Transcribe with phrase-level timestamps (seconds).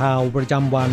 [0.00, 0.90] ข่าวประจำวัน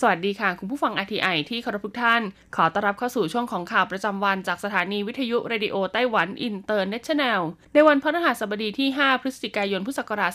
[0.00, 2.22] สวัสดีค่ะ คุณผู้ฟัง RTI ที่เคารพทุกท่าน
[2.56, 7.40] ขอต้อนรับเข้าสู่ช่วงของข่าวประจำวันจากสถานีวิทยุ Radio Taiwan International
[7.74, 10.32] ในวันพฤหัสบดีที่ 5 พฤศจิกายน พุทธศักราช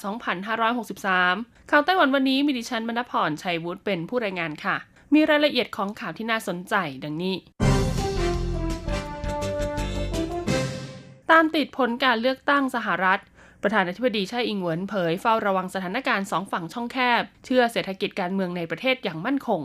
[1.03, 4.75] 2563 ข่าวไต้หวันวันนี้มีดิฉันมณพรชัยวุฒิเป็นผู้รายงานค่ะ
[5.13, 7.35] มีรายละเอียดของข่าวที่น่าสนใจดังนี้
[11.31, 13.19] ตามติดผลการเลือกตั้งสหรัฐ
[13.67, 19.61] ประธานาธิบดีไช่อิงเหวินเผยเฝ้าระวังสถานการณ์สองฝั่งช่องแคบ เชื่อเศรษฐกิจการเมืองในประเทศอย่างมั่นคง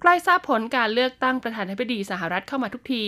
[0.00, 3.04] ใกล้ทราบผลการเลือกตั้งประธานาธิบดีสหรัฐเข้ามาทุกที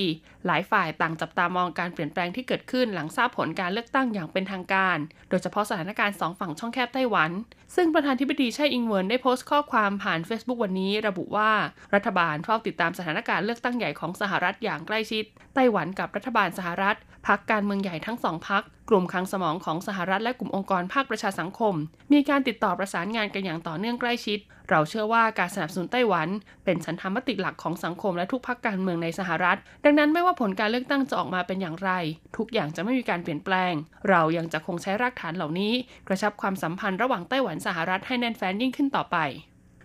[0.47, 4.99] หลายฝ่ายต่างจับตามองการเปลี่ยนแปลงที่เกิดขึ้นหลังทราบผลการเลือกตั้งอย่างเป็นทางการ
[5.31, 7.31] โดยเฉพาะสถานการณ์สองฝั่งช่องแคบไต้หวัน
[7.77, 11.51] ซึ่งประธานาธิบดีไช่อิงเหวินได้โพสต์ข้อความผ่าน Facebook วันนี้ ระบุว่า
[11.95, 21.75] รัฐบาลเฝ้าติดตามสถานการณ์เลือกตั้งใหญ่ของสหรัฐอย่างใกล้ชิด ไต้หวันกับรัฐบาลสหรัฐพักการเมืองใหญ่ทั้งสองพัก กลุ่มคลังสมองของสหรัฐและกลุ่มองค์กรภาคประชาสังคม
[22.13, 24.39] มีการติดต่อประสานงานกันอย่างต่อเนื่องใกล้ชิด
[24.71, 26.29] เราเชื่อว่าการสนับสนุนไต้หวัน
[26.65, 31.91] เป็นฉันทามติหลักของสังคมและทุกพักการเมืองในสหรัฐ ดังนั้นไม่ว่าผลการเลือกตั้งจะออกมาเป็นอย่างไร
[32.37, 33.73] ทุกอย่างจะไม่มีการเปลี่ยนแปลง
[34.09, 35.73] เรายังจะคงใช้รากฐานเหล่านี้
[36.09, 39.19] กระชับความสัมพันธ์ระหว่างไต้หวันสหรัฐให้แน่นแฟ้นยิ่งขึ้นต่อไป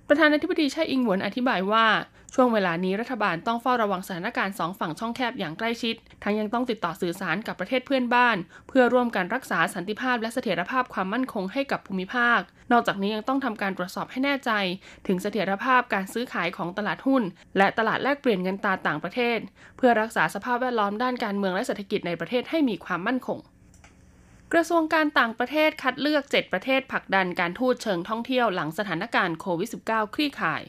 [0.09, 1.85] ประธานาธิบดีไช่อิงหวนอธิบายว่า
[2.33, 8.37] ช่วงเวลานี้รัฐบาลต้องเฝ้าระวังสถานการณ์สองฝั่งช่องแคบอย่างใกล้ชิด ทั้งยังต้องติดต่อสื่อสารกับประเทศเพื่อนบ้าน
[8.67, 12.39] เพื่อร่วมกันรักษาสันติภาพและเสถียรภาพความมั่นคงให้กับภูมิภาค
[12.71, 14.51] นอกจากนี้ยังต้องทำการตรวจสอบให้แน่ใจ
[15.07, 17.23] ถึงเสถียรภาพการซื้อขายของตลาดหุ้น
[17.57, 19.37] และตลาดแลกเปลี่ยนเงินตราต่างประเทศ
[19.77, 23.39] เพื่อรักษาสภาพแวดล้อมด้านการเมืองและเศรษฐกิจในประเทศให้มีความมั่นคง
[24.53, 30.61] กระทรวงการต่างประเทศคัดเลือก 7 ประเทศผลักดันการทูตเชิงท่องเที่ยวหลังสถานการณ์โควิด -19 คลี่คลาย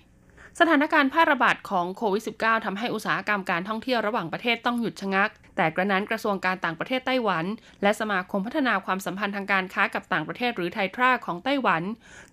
[0.61, 7.45] สถานการณ์แพร่ระบาดของโควิด -19 ทำให้อุตสาหกรรมการท่องเที่ยวระหว่างประเทศต้องหยุดชะงัก แต่กระนั้นกระทรวงการต่างประเทศไต้หวัน
[7.83, 11.83] และสมาคมพัฒนาความสัมพันธ์ทางการค้ากับต่างประเทศหรือไททราของไต้หวัน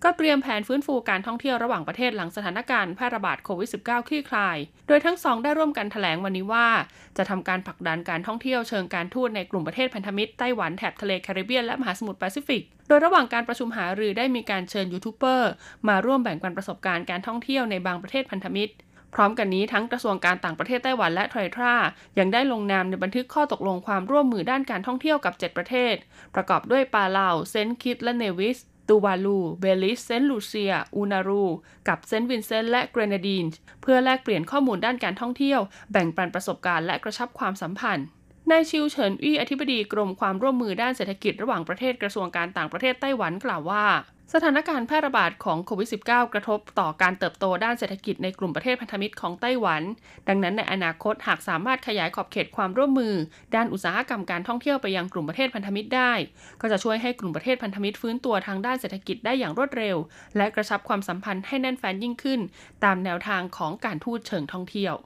[0.02, 4.56] ก็เตรียมแผนฟื้นฟูการท่องเที่ยวระหว่างประเทศหลังสถานการณ์แพร่ระบาดโควิด -19 คลี่คลาย
[4.88, 6.68] โดยทั้งสองได้ร่วมกันแถลงวันนี้ว่า
[7.16, 15.50] จะทำการผลักดันการท่องเที่ยวเชิงการทูตในกลุ่มประเทศพันธมิตรไต้หวันแถบทะเลแคริบเบียนและมหาสมุทรแปซิฟิก โดยระหว่างการประชุมหารือได้มีการเชิญยูทูบเบอร์
[15.88, 18.72] มาร่วมแบ่งปันประสบการณ์การท่องเที่ยวในบางประเทศพันธมิตร
[19.14, 21.74] พร้อมกันนี้ทั้งกระทรวงการต่างประเทศไต้หวันและ TAITRA
[22.18, 25.94] ยังได้ลงนามในบันทึกข้อตกลงความร่วมมือด้านการท่องเที่ยวกับ 7 ประเทศ
[26.34, 28.58] ประกอบด้วยปาเลาเซนต์คิตส์และเนวิส
[28.88, 31.44] ตูวาลู เบลิส เซนต์ลูเซีย นาอูรู
[31.88, 33.44] กับเซนต์วินเซนต์และเกรนาดีน
[33.82, 35.60] เพื่อแลกเปลี่ยนข้อมูลด้านการท่องเที่ยว
[35.92, 38.06] แบ่งปันประสบการณ์และกระชับความสัมพันธ์
[38.50, 43.84] นายชิวเฉินอี้อธิบดีกรมความร่วมมือด้านเศรษฐกิจระหว่างประเทศกระทรวงการต่างประเทศไต้หวันกล่าวว่า
[44.32, 49.82] สถานการณ์แพร่ระบาดของโควิด -19 กระทบต่อการเติบโตด้านเศรษฐกิจในกลุ่มประเทศพันธมิตรของไต้หวัน
[50.28, 53.14] ดังนั้นในอนาคตหากสามารถขยายขอบเขตความร่วมมือ
[53.54, 56.12] ด้านอุตสาหกรรมการท่องเที่ยวไปยังกลุ่มประเทศพันธมิตรได้
[56.60, 59.96] ก็จะช่วยให้กลุ่มประเทศพันธมิตรฟื้นตัวทางด้านเศรษฐกิจได้อย่างรวดเร็ว
[60.36, 62.40] และกระชับความสัมพันธ์ให้แน่นแฟ้นยิ่งขึ้น
[62.84, 64.96] ตามแนวทางของการทูตเชิงท่องเที่ยว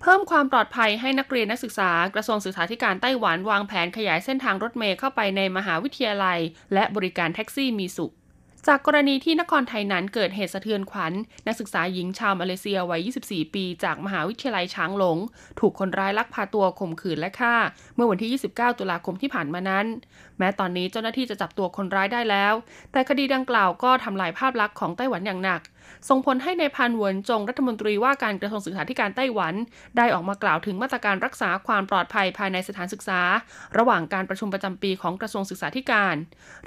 [0.00, 6.38] เพิ่มความปลอดภัยให้นักเรียนนักศึกษากระทรวงศึกษาธิการไต้หวันวางแผนขยายเส้นทางรถเมล์เข้าไปในมหาวิทยาลัย
[6.74, 8.14] และบริการแท็กซี่มีสุข
[8.70, 11.12] จากกรณีที่นครไทยนั้นเกิดเหตุสะเทือนขวัญ
[11.46, 15.18] นักศึกษาหญิงชาวมาเลเซียวัย 24 ปี จากมหาวิทยาลัยช้างหลง
[15.60, 17.54] ถูกคนร้ายลักพาตัวข่มขืนและฆ่า
[17.94, 19.86] เมื่อวันที่ 29 ตุลาคมที่ผ่านมานั้น
[20.38, 22.54] แม้ตอนนี้เจ้าหน้าที่จะจับตัวคนร้ายได้แล้ว
[22.92, 25.60] แต่คดีดังกล่าวก็ทำลายภาพลักษณ์ของไต้หวันอย่างหนัก
[26.08, 29.54] ส่งผลให้ในพันหวนจงรัฐมนตรีว่าการกระทรวงศึกษาธิการไต้หวัน
[29.96, 33.20] ได้ออกมากล่าวถึงมาตรการรักษาความปลอดภัยภายในสถานศึกษา
[33.78, 36.16] ระหว่างการประชุมประจำปีของกระทรวงศึกษาธิการ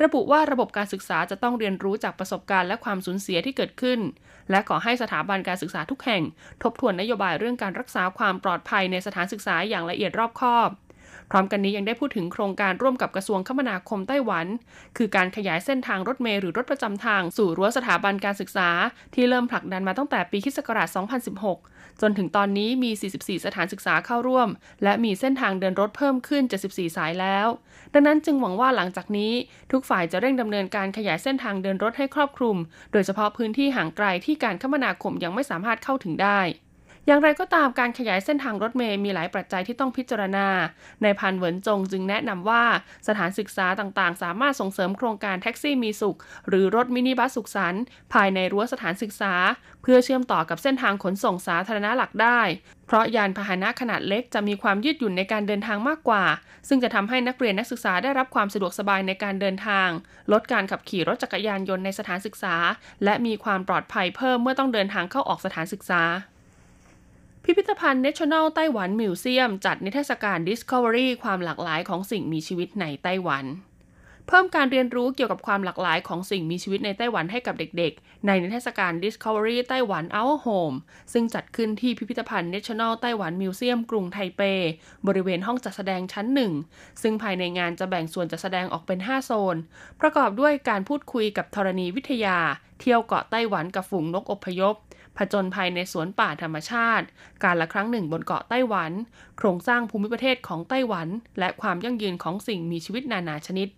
[0.03, 3.99] ระบุว่าระบบการศึกษาจะต้องเรียนรู้จากประสบการณ์และความสูญเสียที่เกิดขึ้น
[4.51, 6.23] และขอให้สถาบันการศึกษาทุกแห่ง
[6.63, 10.69] ทบทวนนโยบายเรื่องการรักษาความปลอดภัยในสถานศึกษาอย่างละเอียดรอบคอบ
[11.31, 14.45] พร้อมกันนี้ยังได้พูดถึงโครงการร่วมกับกระทรวงคมนาคมไต้หวัน
[14.97, 18.69] คือการขยายเส้นทางรถเมล์หรือรถประจำทางสู่รั้วสถาบันการศึกษา
[19.13, 20.59] ที่เริ่มผลักดันมาตั้งแต่ปีคศ
[21.25, 24.49] 2016 จนถึงตอนนี้มี 44 สถานศึกษาเข้าร่วม
[24.83, 27.47] และมีเส้นทางเดินรถเพิ่มขึ้น 74 สายแล้ว
[27.93, 29.33] ดังนั้นจึงหวังว่าหลังจากนี้
[29.71, 32.57] ทุกฝ่ายจะเร่งดำเนินการขยายเส้นทางเดินรถให้ครอบคลุม
[32.91, 36.39] โดยเฉพาะพื้นที่ห่างไกลที่การคมนาคมยังไม่สามารถเข้าถึงได้
[37.09, 40.47] อย่างไรก็ตามการขยายเส้นทางรถเมย์มีหลายปัจจัยที่ต้องพิจารณา
[41.03, 42.63] ในพันเหวินจงจึงแนะนำว่า
[43.07, 46.17] สถานศึกษาต่างๆ สามารถส่งเสริมโครงการแท็กซี่มีสุข
[46.47, 47.83] หรือรถมินิบัสสุขสันต์
[48.13, 49.33] ภายในรั้วสถานศึกษา
[49.81, 52.41] เพื่อเชื่อมต่อกับเส้นทางขนส่งสาธารณะหลักได้
[52.87, 56.23] เพราะยานพาหนะขนาดเล็กจะมีความยืดหยุ่นในการเดินทางมากกว่า
[56.67, 59.89] ซึ่งจะทำให้นักเรียนนักศึกษาได้รับความสะดวกสบายในการเดินทาง
[60.31, 62.55] ลดการขับขี่รถจักรยานยนต์ในสถานศึกษา
[63.03, 66.03] และมีความปลอดภัยเพิ่มเมื่อต้องเดินทางเข้าออกสถานศึกษา
[67.51, 73.45] พิพิธภัณฑ์ National ไต้หวันมิวเซียมจัดนิทรรศการ Discovery ความหลากหลายของสิ่งมีชีวิตในไต้หวัน
[74.27, 80.75] เพิ่มการเรียนรู้เกี่ยวกับความหลากหลายของสิ่งมีชีวิตในไต้หวันให้กับเด็กๆ ในนิทรรศการ Discovery ไต้หวัน Our Home
[81.13, 84.41] ซึ่งจัดขึ้นที่พิพิธภัณฑ์ National ไต้หวันมิวเซียมกรุงไทเป
[85.07, 86.53] บริเวณห้องจัดแสดงชั้นหนึ่ง
[87.01, 89.55] ซึ่งภายในงานจะแบ่งส่วนจัดแสดงออกเป็น 5 โซน
[90.01, 92.37] ประกอบด้วยการพูดคุยกับธรณีวิทยา
[92.79, 94.75] เที่ยวเกาะไต้หวันกับฝูงนกอพยพ
[95.19, 97.05] ผจญภัยในสวนป่าธรรมชาติ
[97.43, 98.91] การละครั้งหนึ่งบนเกาะไต้หวัน
[99.37, 101.07] โครงสร้างภูมิประเทศของไต้หวัน
[101.39, 103.69] และความยั่งยืนของสิ่งมีชีวิตนานาชนิด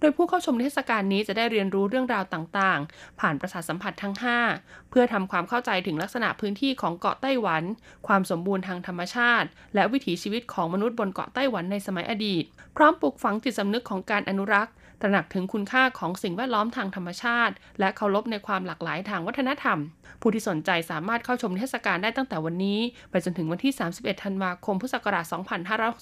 [0.00, 4.14] โดยผู้เข้าชมเทศกาลนี้จะได้เรียนรู้เรื่องราวต่างๆ ผ่านประสาทสัมผัสทั้ง
[4.52, 7.62] 5 เพื่อทำความเข้าใจถึงลักษณะพื้นที่ของเกาะไต้หวัน
[8.06, 12.44] ความสมบูรณ์ทางธรรมชาติ และวิถีชีวิตของมนุษย์บนเกาะไต้หวันในสมัยอดีต
[12.76, 19.78] พร้อมปลูกฝังจิตสำนึกของการอนุรักษ์ ตระหนักถึงคุณค่าของสิ่งแวดล้อมทางธรรมชาติ และเคารพในความหลากหลายทางวัฒนธรรม
[20.20, 22.80] ผู้ที่สนใจสามารถเข้าชมเทศกาลได้ตั้งแต่วันนี้
[23.10, 25.24] ไปจนถึงวันที่ 31 ธันวาคม พุทธศักราช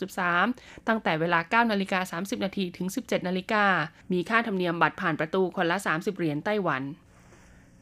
[0.05, 3.65] 2563 ตั้งแต่เวลา 9 นาฬิกา 30 นาทีถึง 17 นาฬิกา
[4.13, 6.83] มีค่าธรรมเนียมบัตรผ่านประตูคนละ 30 เหรียญไต้หวัน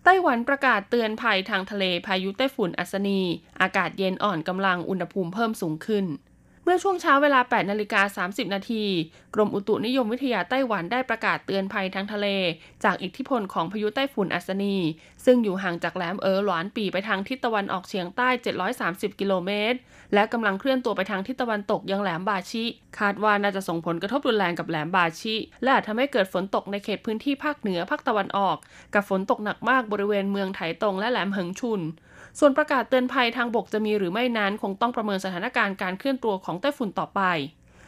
[0.04, 3.20] ไต้หวันประกาศเตือนภัยทางทะเลพายุไต้ฝุ่นอัศนี
[3.62, 6.04] อากาศเย็นอ่อนกำลังอุณหภูมิเพิ่มสูงขึ้น
[6.72, 8.84] มื่อช่วงเช้าเวลา 8 นาฬิกา 30 นาที
[9.34, 12.26] กรมอุตุนิยมวิทยาไต้หวันได้ประกาศเตือนภัยทางทะเล
[12.84, 14.76] จากอิทธิพลของพายุไต้ฝุ่นอัศนี
[15.25, 18.28] ซึ่งอยู่ห่างจากแหลมเอ๋อหลานปีไปทางทิศตะวันออกเฉียงใต้
[18.75, 19.78] 730 กิโลเมตร
[20.14, 22.64] และกำลังเคลื่อนตัวไปทางทิศตะวันตกยังแหลมบาชิ
[22.99, 28.56] คาดว่าน่าจะส่งผลกระทบรุนแรงกับแหลมบาชิ และอาจทำให้เกิดฝนตกในเขตพื้นที่ภาคเหนือภาคตะวันออก
[28.94, 31.82] กับฝนตกหนักมากบริเวณเมืองไถตงและแหลมเหิงชุน
[32.38, 37.22] ส่วนประกาศเตือนภัยทางบกจะมีหรือไม่นั้นคงต้องประเมินสถานการณ์การเคลื่อนตัวของไต้ฝุ่นต่อไป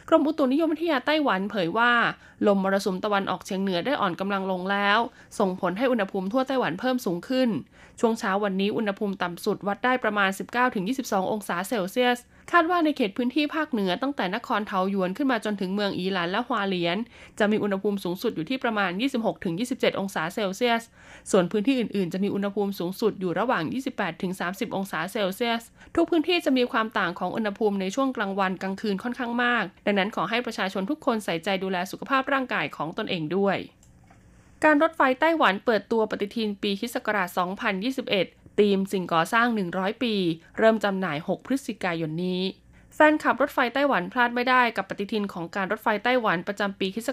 [0.09, 1.91] กรมอุตุนิยมวิทยาไต้หวันเผยว่า
[2.47, 4.99] ลมมรสุมตะวันออกเฉียงเหนือได้อ่อนกำลังลงแล้ว
[5.39, 7.49] ส่งผลให้อุณหภูมิทั่วไต้หวันเพิ่มสูงขึ้น
[7.99, 10.29] ช่วงเช้าวันนี้อุณหภูมิต่ำสุดวัดได้ประมาณ
[10.79, 12.19] 19-22 องศาเซลเซียส
[12.51, 16.97] คาดว่าในเขตพื้นที่ภาคเหนือตั้งแต่นครเทาหยวนขึ้นมาจนถึงเมืองอีหลันและฮวาเลียน
[17.39, 18.91] จะมีอุณหภูมิสูงสุดอยู่ที่ประมาณ
[19.45, 20.83] 26-27 องศาเซลเซียส
[21.31, 23.63] ส่วนพื้นที่อื่นๆ จะมีอุณหภูมิสูงสุดอยู่ระหว่าง
[24.19, 25.63] 28-30 องศาเซลเซียส
[25.95, 33.57] ทุกพื้นที่จะมีความต่างของอุณหภูมิในช่วงกลางวันกลางคืนค่อนข้างมาก ดังนั้นขอให้ประชาชนทุกคนใส่ใจดูแลสุขภาพร่างกายของตนเองด้วย
[34.63, 40.15] การรถไฟไต้หวันเปิดตัวปฏิทินปีคศ2021 ธีมสิ่งก่อสร้าง 100 ปี
[40.57, 42.43] เริ่มจำหน่าย 6 พฤศจิกายนนี้
[42.95, 47.09] แฟนคลับรถไฟไต้หวันพลาดไม่ได้กับปฏิทินของการรถไฟไต้หวันประจำปีคศ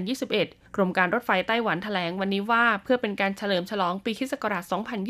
[0.00, 4.34] 2021 กรมการรถไฟไต้หวันแถลงวันนี้ว่าเพื่อเป็นการเฉลิมฉลองปีคศ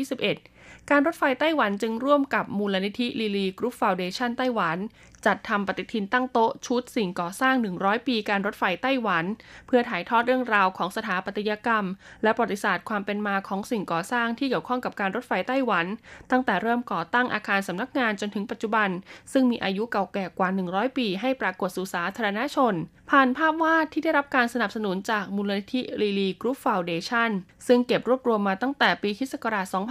[0.07, 4.77] 2021 การรถไฟไต้หวันจึงร่วมกับมูลนิธิลีลี Group Foundation ไต้หวัน
[5.25, 9.25] จัดทำปฏิทินตั้งโต๊ะชุดสิ่งก่อสร้าง 100 ปีการรถไฟไต้หวัน
[9.67, 11.85] เพื่อถ่ายทอดเรื่องราวของสถาปัตยกรรม
[12.23, 15.85] และประวัติศาสตร์ความเป็นมาของสิ่งก่อสร้างที่เกี่ยวข้องกับการรถไฟไต้หวัน
[16.31, 18.89] ตั้งแต่เริ่มก่อตั้งอาคารสำนักงานจนถึงปัจจุบัน
[19.31, 22.73] ซึ่งมีอายุเก่าแก่กว่า 100 ปี ให้ปรากฏสู่สาธารณชน
[23.11, 27.31] ผ่านภาพวาดที่ได้รับการสนับสนุนจากมูลนิธิลีลี Group Foundation
[27.67, 29.33] ซึ่งเก็บรวบรวมมาตั้งแต่ปีคศ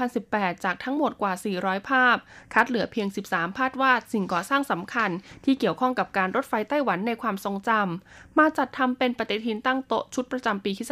[0.04, 2.16] 2018 จากทั้งหมดกว่า 400 ภาพ
[2.54, 5.10] คัดเหลือเพียง 13 ภาพวาดสิ่งก่อสร้างสำคัญ
[5.45, 10.91] ที่เกี่ยวข้องกับการรถไฟไต้หวันในความทรงจำมาจัดทำเป็นปฏิทินตั้งโต๊ะชุดประจำปีคศ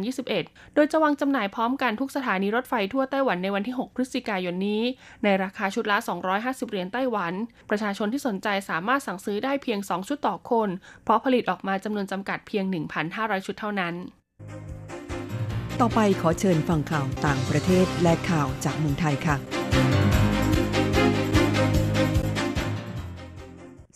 [0.00, 4.82] 2021 โดยจะวางจำหน่ายพร้อมกันทุกสถานีรถไฟทั่วไต้หวันในวันที่ 6 พฤศจิกายนนี้
[5.24, 5.96] ในราคาชุดละ
[6.34, 7.32] 250 เหรียญไต้หวัน
[7.70, 10.68] ประชาชนที่สนใจสามารถสั่งซื้อได้เพียง 2 ชุดต่อคน
[11.04, 12.64] เพราะผลิตออกมาจำนวนจำกัดเพียง
[13.06, 13.94] 1,500 ชุดเท่านั้น
[15.80, 19.36] ต่อไปขอเชิญฟังข่าวต่างประเทศและข่าวจากเมืองไทยค่ะ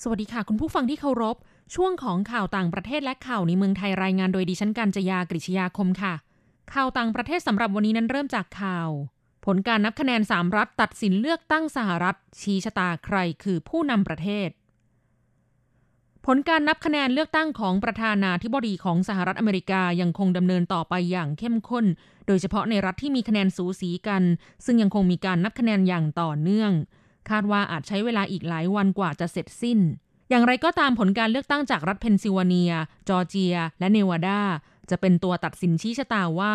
[0.05, 1.37] สวัสดีค่ะ คุณผู้ฟังที่เคารพ
[1.75, 6.15] ช่วงของข่าวต่างประเทศและข่าวในเมืองไทยรายงานโดยดิฉันกัญจยากริชยาคมค่ะ
[6.73, 8.89] ข่าวต่างประเทศสำหรับวันนี้นั้นเริ่มจากข่าว
[9.45, 14.49] ผลการนับคะแนนสามรัฐตัดสินเลือกตั้งสหรัฐ ชี้ชะตาใครคือผู้นำประเทศ
[16.27, 21.87] ผลการนับคะแนนเลือกตั้งของประธานาธิบดีของสหรัฐอเมริกายังคงดำเนินต่อไปอย่างเข้มข้น
[22.27, 24.23] โดยเฉพาะในรัฐที่มีคะแนนสูสีกัน
[24.65, 26.73] ซึ่งยังคงมีการนับคะแนนอย่างต่อเนื่อง
[27.31, 29.79] คาดว่าอาจใช้เวลาอีกหลายวันกว่าจะเสร็จสิ้น
[30.31, 32.73] อย่างไรก็ตามผลการเลือกตั้งจากรัฐเพนซิลเวเนีย
[33.09, 34.41] จอร์เจีย และเนวาดา
[34.91, 36.55] จะเป็นตัวตัดสินชี้ชะตาว่า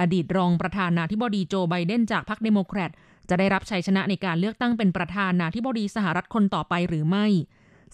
[0.00, 2.90] อดีตรองประธานาธิบดีโจไบเดนจากพรรคเดโมแครต
[3.28, 7.26] จะได้รับชัยชนะในการเลือกตั้งเป็นประธานาธิบดีสหรัฐคนต่อไปหรือไม่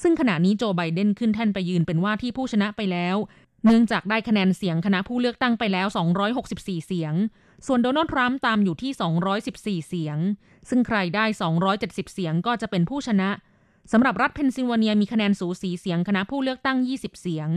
[0.03, 3.17] ซึ่งขณะนี้โจไบเดนขึ้นแท่นไปยืนเป็นว่าที่ผู้ชนะไปแล้ว
[3.65, 5.87] เนื่องจากได้คะแนนเสียงคณะผู้เลือกตั้งไปแล้ว
[6.37, 7.15] 264 เสียง
[7.67, 8.93] ส่วนโดนัลด์ทรัมป์ตามอยู่ที่
[9.81, 10.19] 214 เสียง
[10.69, 11.25] ซึ่งใครได้
[11.69, 13.31] 270 เสียงก็จะเป็นผู้ชนะ
[13.93, 17.49] สำหรับรัฐเพนซิลเวเนียมีคะแนนสูสีเสียงคณะผู้เลือกตั้ง 20 เสียง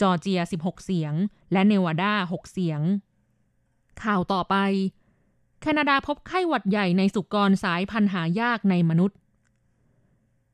[0.00, 1.12] จอร์เจีย 16 เสียง
[1.52, 2.80] และเนวาดา 6 เสียง
[4.02, 4.56] ข่าวต่อไป
[5.60, 9.16] แคนาดาพบไข้หวัดใหญ่ในสุกรสายพันธุ์หายากในมนุษย์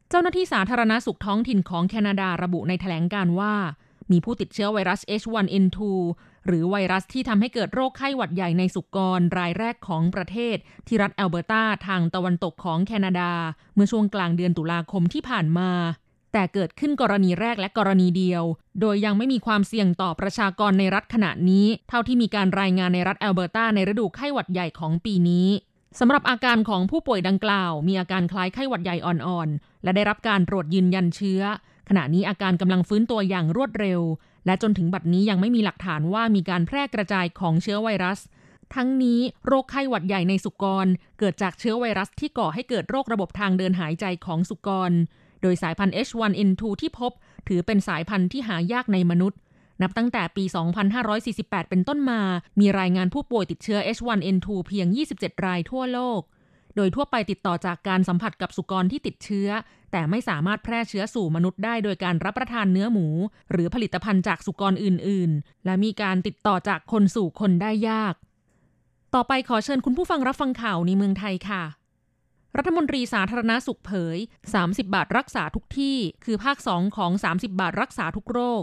[0.09, 3.55] เจ้าหน้าที่สาธารณสุขท้องถิ่นของแคนาดาระบุในแถลงการณ์ว่า
[4.11, 5.79] มีผู้ติดเชื้อไวรัส H1N2
[6.47, 13.33] หรือไวรัสที่ทำให้เกิดโรคไข้หวัดใหญ่ในสุกรรายแรกของประเทศ ที่รัฐแอลเบอร์ตาทางตะวันตกของแคนาดา
[13.75, 15.71] เมื่อช่วงกลางเดือนตุลาคมที่ผ่านมา
[16.33, 18.43] แต่เกิดขึ้นกรณีแรกและกรณีเดียว
[18.81, 25.49] โดยยังไม่มีความเสี่ยงต่อประชากรในรัฐขณะนี้ เท่าที่มีการรายงานในรัฐแอลเบอร์ตาในฤดูไข้หวัดใหญ่ของปีนี้
[26.00, 31.43] สำหรับอาการของผู้ป่วยดังกล่าว มีอาการคล้ายไข้หวัดใหญ่อ่อนๆ และได้รับการตรวจยืนยันเชื้อ
[31.88, 34.00] ขณะนี้อาการกำลังฟื้นตัวอย่างรวดเร็ว
[34.47, 38.21] และจนถึงบัดนี้ยังไม่มีหลักฐานว่ามีการแพร่กระจายของเชื้อไวรัส
[38.75, 40.87] ทั้งนี้โรคไข้หวัดใหญ่ในสุกร
[41.19, 44.93] เกิดจากเชื้อไวรัสที่ก่อให้เกิดโรคระบบทางเดินหายใจของสุกร
[45.43, 47.12] โดยสายพันธุ์ H1N2 ที่พบ
[47.49, 49.38] ถือเป็นสายพันธุ์ที่หายากในมนุษย์
[49.83, 50.45] นับตั้งแต่ปี
[51.12, 52.21] 2548 เป็นต้นมา
[52.61, 54.87] มีรายงานผู้ป่วยติดเชื้อ H1N2 เพียง
[55.17, 56.21] 27 รายทั่วโลก
[56.76, 59.49] โดยทั่วไปติดต่อจากการสัมผัสกับสุกรที่ติดเชื้อ
[59.92, 63.06] แต่ไม่สามารถแพร่เชื้อสู่มนุษย์ได้โดยการรับประทานเนื้อหมู
[63.50, 68.14] หรือผลิตภัณฑ์จากสุกรอื่น ๆ และมีการติดต่อจากคนสู่คนได้ยาก
[69.14, 71.64] ต่อไปขอเชิญคุณผู้ฟังรับฟังข่าวในเมืองไทยค่ะ
[72.56, 74.18] รัฐมนตรีสาธารณาสุขเผย
[74.54, 78.40] 30 บาทรักษาทุกที่ คือภาค 2 ของ 30 บาทรักษาทุกโร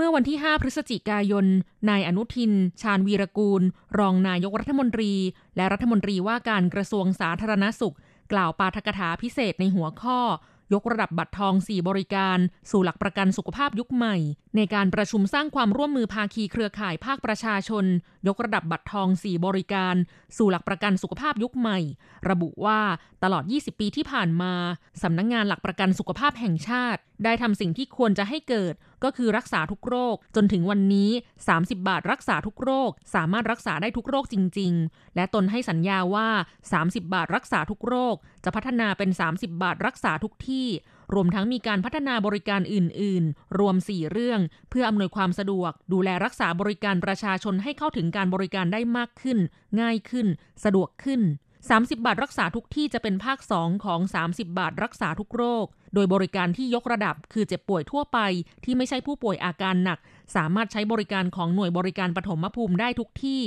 [0.00, 1.46] เมื่อวันที่ 5 พฤศจิกายน
[1.90, 2.52] นายอนุทิน
[2.82, 3.62] ชาญวีรกูล
[3.98, 5.12] รองนายกรัฐมนตรี
[5.56, 7.94] และรัฐมนตรีว่าการกระทรวงสาธารณสุข
[8.32, 10.20] กล่าวปาฐกถาพิเศษในหัวข้อ
[10.74, 12.38] ยกระดับบัตรทอง 4 บริการ
[12.70, 14.16] สู่หลักประกันสุขภาพยุคใหม่
[14.56, 17.84] ในการประชุมสร้างความร่วมมือภาคีเครือข่ายภาคประชาชน
[18.28, 19.94] ยกระดับบัตรทอง 4 บริการ
[20.36, 21.78] สู่หลักประกันสุขภาพยุคใหม่
[22.30, 22.80] ระบุว่า
[23.22, 24.54] ตลอด 20 ปีที่ผ่านมา
[25.02, 28.74] สำนักงงานหลักประกันสุขภาพแห่งชาติ ได้ทำสิ่งที่ควรจะให้เกิด
[29.04, 31.10] ก็คือรักษาทุกโรค จนถึงวันนี้
[31.48, 36.28] 30 บาทรักษาทุกโรค สามารถรักษาได้ทุกโรคจริง ๆ และตนให้สัญญาว่า
[36.72, 40.68] 30 บาทรักษาทุกโรค จะพัฒนาเป็น 30 บาทรักษาทุกที่
[41.14, 44.40] รวมทั้งมีการพัฒนาบริการอื่น ๆ รวม 4 เรื่อง
[44.70, 49.38] เพื่ออำนวยความสะดวก ดูแลรักษาบริการประชาชนให้เข้าถึงการบริการได้มากขึ้น
[49.80, 50.26] ง่ายขึ้น
[50.64, 51.20] สะดวกขึ้น
[51.66, 58.18] 30 บาทรักษาทุกที่จะเป็นภาค 2 ของ 30 บาทรักษาทุกโรค โดยบริการที่ยกระดับคือเจ็บป่วยทั่วไป
[58.64, 59.98] ที่ไม่ใช่ผู้ป่วยอาการหนัก
[60.36, 63.42] สามารถใช้บริการของหน่วยบริการปฐมภูมิได้ทุกที่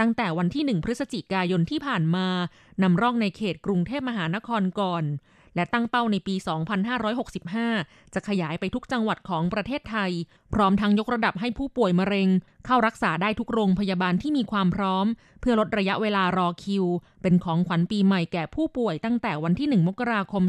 [0.00, 2.26] ตั้งแต่วันที่ 1 พฤศจิกายนที่ผ่านมา
[2.82, 5.04] นำร่องในเขตกรุงเทพมหานครก่อน
[5.56, 6.34] และตั้งเป้าในปี
[7.44, 10.10] 2565 จะขยายไปทุกจังหวัดของประเทศไทย
[10.54, 12.28] พร้อมทั้งยกระดับให้ผู้ป่วยมะเร็ง
[12.66, 15.06] เข้ารักษาได้ทุกโรงพยาบาลที่มีความพร้อม
[15.40, 16.84] เพื่อลดระยะเวลารอคิว
[17.22, 20.44] เป็นของขวัญปีใหม่แก่ผู้ป่วยตั้งแต่วันที่ 1 มกราคม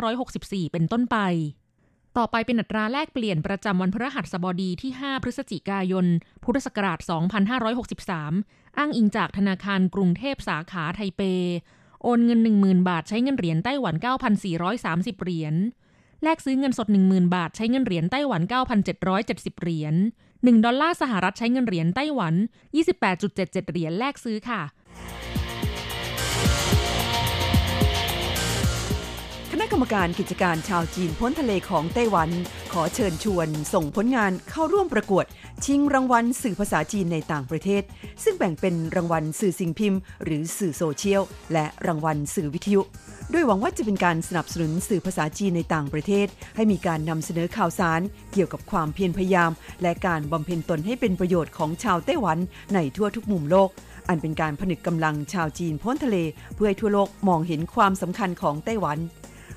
[0.00, 1.18] 2564 เป็นต้นไป
[2.16, 6.06] ต่อไปเป็นอัตราแลกเปลี่ยนประจำวันพฤหัสบดีที่ 5 พฤศจิกายน
[6.44, 6.98] พุทธศักราช
[7.88, 11.22] 2563 อ้างอิงจากธนาคารกรุงเทพสาขาไทเป
[12.02, 13.94] โอนเงิน 10,000 บาทใช้เงินเหรียญไต้หวัน
[14.58, 15.54] 9,430 เหรียญ
[16.22, 18.42] แลกซื้อเงินสด 10,000 บาทใช้เงินเหรียญไต้หวัน
[19.02, 19.94] 9,770 เหรียญ
[20.30, 22.34] 1 ดอลลาร์สหรัฐใช้เงินเหรียญไต้หวัน
[23.02, 24.62] 28.77 เหรียญแลกซื้อค่ะ
[29.60, 32.30] ณะกรรมการกิจการชาวจีนพ้นทะเลของไต้หวัน
[32.72, 35.24] ขอเชิญชวน ส่งผลงานเข้าร่วมประกวด
[35.64, 37.82] ชิงรางวัลสื่อภาษาจีนในต่างประเทศ
[38.24, 41.22] ซึ่งแบ่งเป็นรางวัลสื่อสิ่งพิมพ์ หรือสื่อโซเชียล
[41.52, 42.80] และรางวัลสื่อวิทยุ
[43.32, 48.00] ด้วยหวังว่าจะเป็นการสนับสนุนสื่อภาษาจีนในต่างประเทศ ให้มีการนำเสนอข่าวสาร
[48.32, 49.50] เกี่ยวกับความเพียรพยายาม
[49.82, 52.38] และการบำเพ็ญตนให้เป็นประโยชน์ของชาวไต้หวัน
[52.74, 53.70] ในทั่วทุกมุมโลก
[54.08, 56.16] อันเป็นการผนึกกำลังชาวจีนพ้นทะเล
[56.54, 58.98] เพื่อให้ทั่วโลกมองเห็นความสำคัญของไต้หวัน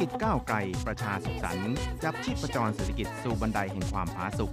[0.00, 4.52] กิจก้าวไกลประชาสุขสันต์จับชีพประจรเศรษฐกิจสู่บันไดแห่งความผาสุก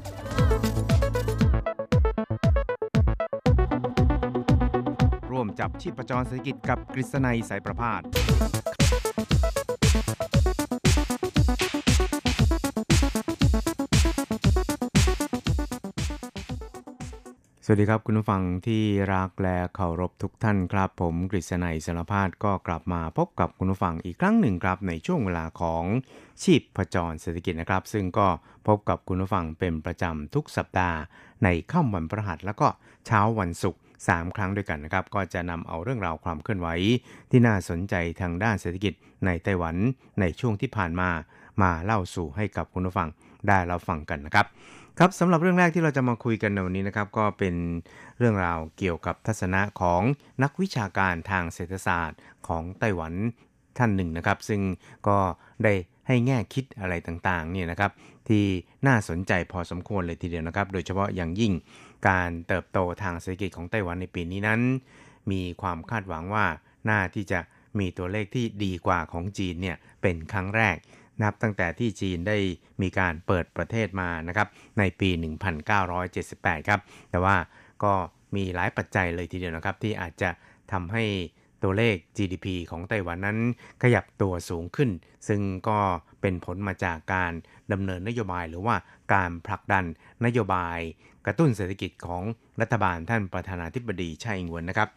[5.32, 8.02] ร่วมจับชีพประจรเศรษฐกิจกับกฤษณัยสายประพาส
[17.66, 25.84] สวัสดีครับคุณผู้ฟังที่รักและเคารพทุกท่านครับ ผมกฤษณัยสารพาดก็กลับมาพบกับคุณผู้ฟังอีกครั้งหนึ่งครับ ในช่วงเวลาของ
[26.44, 28.28] ชีพประจรเศรษฐกิจนะครับ ซึ่งก็
[28.68, 30.98] พบกับคุณผู้ฟังเป็นประจำทุกสัปดาห์
[31.44, 32.68] ในค่ำวันพฤหัสแล้วก็
[33.06, 36.68] เช้าวันศุกร์3 ครั้งด้วยกันนะครับ ก็จะนำเอาเรื่องราวความเคลื่อนไหว
[37.32, 38.94] ที่น่าสนใจทางด้านเศรษฐกิจ
[39.26, 39.76] ในไต้หวัน
[40.20, 41.10] ในช่วงที่ผ่านมา
[41.62, 43.10] มาเล่าสู่ให้กับคุณผู้ฟัง
[43.48, 44.48] ได้เราฟังกันนะครับ
[45.00, 47.56] ครับสำหรับเรื่องแรกที่เราจะมาคุยกันในวันนี้นะครับ ก็เป็น
[48.18, 50.02] เรื่องราวเกี่ยวกับทัศนะของ
[50.44, 53.14] นักวิชาการทางเศรษฐศาสตร์ของไต้หวัน
[53.78, 54.62] ท่านหนึ่งนะครับ ซึ่ง
[55.08, 55.18] ก็
[55.64, 55.74] ได้
[56.08, 57.92] ให้แง่คิดอะไรต่างๆเนี่ยนะครับ
[58.30, 58.46] ที่
[58.88, 61.54] น่าสนใจพอสมควรเลยทีเดียวนะครับ โดยเฉพาะอย่างยิ่ง
[62.10, 64.62] การเติบโตทางเศรษฐกิจของไต้หวันในปีนี้นั้น
[65.32, 66.46] มีความคาดหวังว่า
[66.90, 67.40] น่าที่จะ
[67.80, 70.76] มีตัวเลขที่ดีกว่าของจีนเนี่ยเป็นครั้งแรก
[71.22, 72.38] นับตั้งแต่ที่จีนได้
[72.82, 74.48] มีการเปิดประเทศมานะครับ
[74.80, 75.10] ในปี
[75.90, 76.80] 1978 ครับ
[77.12, 77.36] แต่ว่า
[77.84, 77.94] ก็
[78.36, 80.30] มีหลายปัจจัยเลยทีเดียวนะครับ ที่อาจจะ
[80.72, 81.04] ทำให้
[81.64, 83.40] ตัวเลข GDP ของไต้หวันนั้น
[83.84, 84.90] ขยับตัวสูงขึ้น
[85.28, 85.80] ซึ่งก็
[86.22, 87.34] เป็นผลมาจากการ
[87.72, 88.76] ดำเนินนโยบายหรือว่า
[89.14, 89.86] การผลักดัน
[90.26, 90.80] นโยบาย
[91.26, 92.24] กระตุ้นเศรษฐกิจของ
[92.62, 94.90] รัฐบาลท่านประธานาธิบดีไช่อิงเวินนะครับ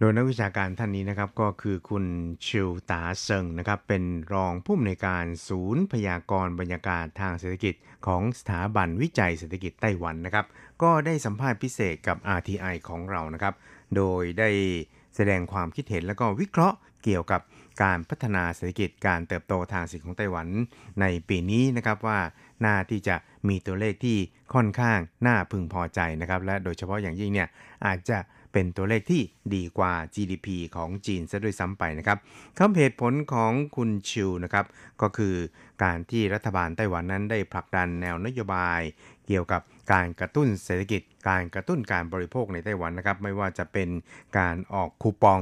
[0.00, 2.04] โดยนักวิชาการท่านนี้นะครับก็คือคุณ
[2.46, 7.74] ชิวตาเซิงนะครับเป็นรองผู้อำนวยการศูนย์พยากรณ์บรรยากาศทางเศรษฐกิจ
[8.06, 10.46] ของสถาบันวิจัยเศรษฐกิจไต้หวันนะครับ
[10.82, 13.54] ก็ได้สัมภาษณ์พิเศษกับ RTI ของเรานะครับ
[13.96, 14.50] โดยได้
[15.16, 17.40] แสดงความคิดเห็นแล้วก็วิเคราะห์เกี่ยวกับ
[17.82, 20.46] การพัฒนาเศรษฐกิจการเติบโตทางเศรษฐกิจของไต้หวัน
[21.00, 22.18] ในปีนี้นะครับว่า
[22.64, 23.16] น่าที่จะ
[23.48, 24.16] มีตัวเลขที่
[24.54, 27.48] ค่อนข้างน่าพึงพอใจนะครับ และโดยเฉพาะอย่างยิ่งเนี่ย
[27.86, 28.18] อาจจะ
[28.52, 29.22] เป็นตัวเลขที่
[29.54, 32.18] ดีกว่า GDP ของจีนซะด้วยซ้ำไปนะครับ
[32.58, 34.66] คำเหตุผลของคุณชิวนะครับ
[35.02, 35.34] ก็คือ
[35.84, 38.80] การที่รัฐบาลไต้หวันนั้นได้ผลักดันแนวนโยบาย
[39.26, 43.88] เกี่ยวกับการกระตุ้นเศรษฐกิจ การกระตุ้นการบริโภคในไต้หวันนะครับ ไม่ว่าจะเป็น
[44.38, 45.40] การออกคูปอง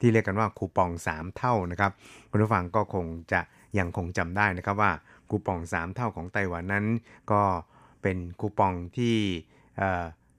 [0.00, 1.92] ที่เรียกกันว่าคูปอง 3 เท่านะครับ
[2.30, 3.40] คุณผู้ฟังก็คงจะ
[3.78, 4.92] ยังคงจำได้นะครับว่า
[5.30, 6.86] คูปอง 3 เท่าของไต้หวันนั้น
[7.32, 7.42] ก็
[8.02, 9.16] เป็นคูปองที่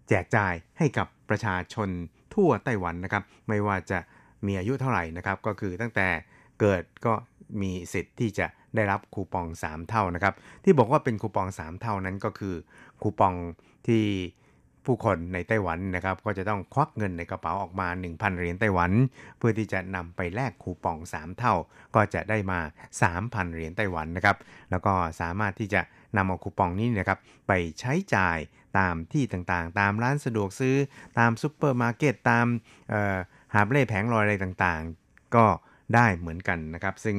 [0.10, 1.90] แจกจ่ายให้กับประชาชน
[2.34, 4.00] ทั่วไต้หวันนะครับ ไม่ว่าจะ
[4.46, 6.08] มีอายุเท่าไหร่นะครับ ก็คือตั้งแต่
[6.60, 7.14] เกิดก็
[7.62, 12.56] มีสิทธิ์ที่จะได้รับคูปอง 3 เท่านะครับ ที่บอกว่าเป็นคูปอง 3 เท่านั้นก็คือ
[13.02, 13.34] คูปอง
[13.88, 14.04] ที่
[14.86, 18.92] ผู้คนในไต้หวันนะครับ ก็จะต้องควักเงินในกระเป๋าออกมา 1,000 เหรียญไต้หวัน
[19.38, 21.54] เพื่อที่จะนำไปแลกคูปอง 3 เท่า
[21.96, 22.60] ก็จะได้มา
[23.02, 24.38] 3,000 เหรียญไต้หวันนะครับ
[24.72, 25.82] แล้วก็สามารถที่จะ
[26.18, 28.38] นำเอาคูปองนี้นะครับไปใช้จ่าย
[28.78, 30.76] ตามที่ต่างๆ ตามร้านสะดวกซื้อ
[31.20, 32.46] ตามซุปเปอร์มาร์เก็ต ตาม
[33.54, 35.46] หาบเร่แผงลอยอะไรต่างๆ ก็
[35.96, 37.18] ได้เหมือนกันนะครับ ซึ่ง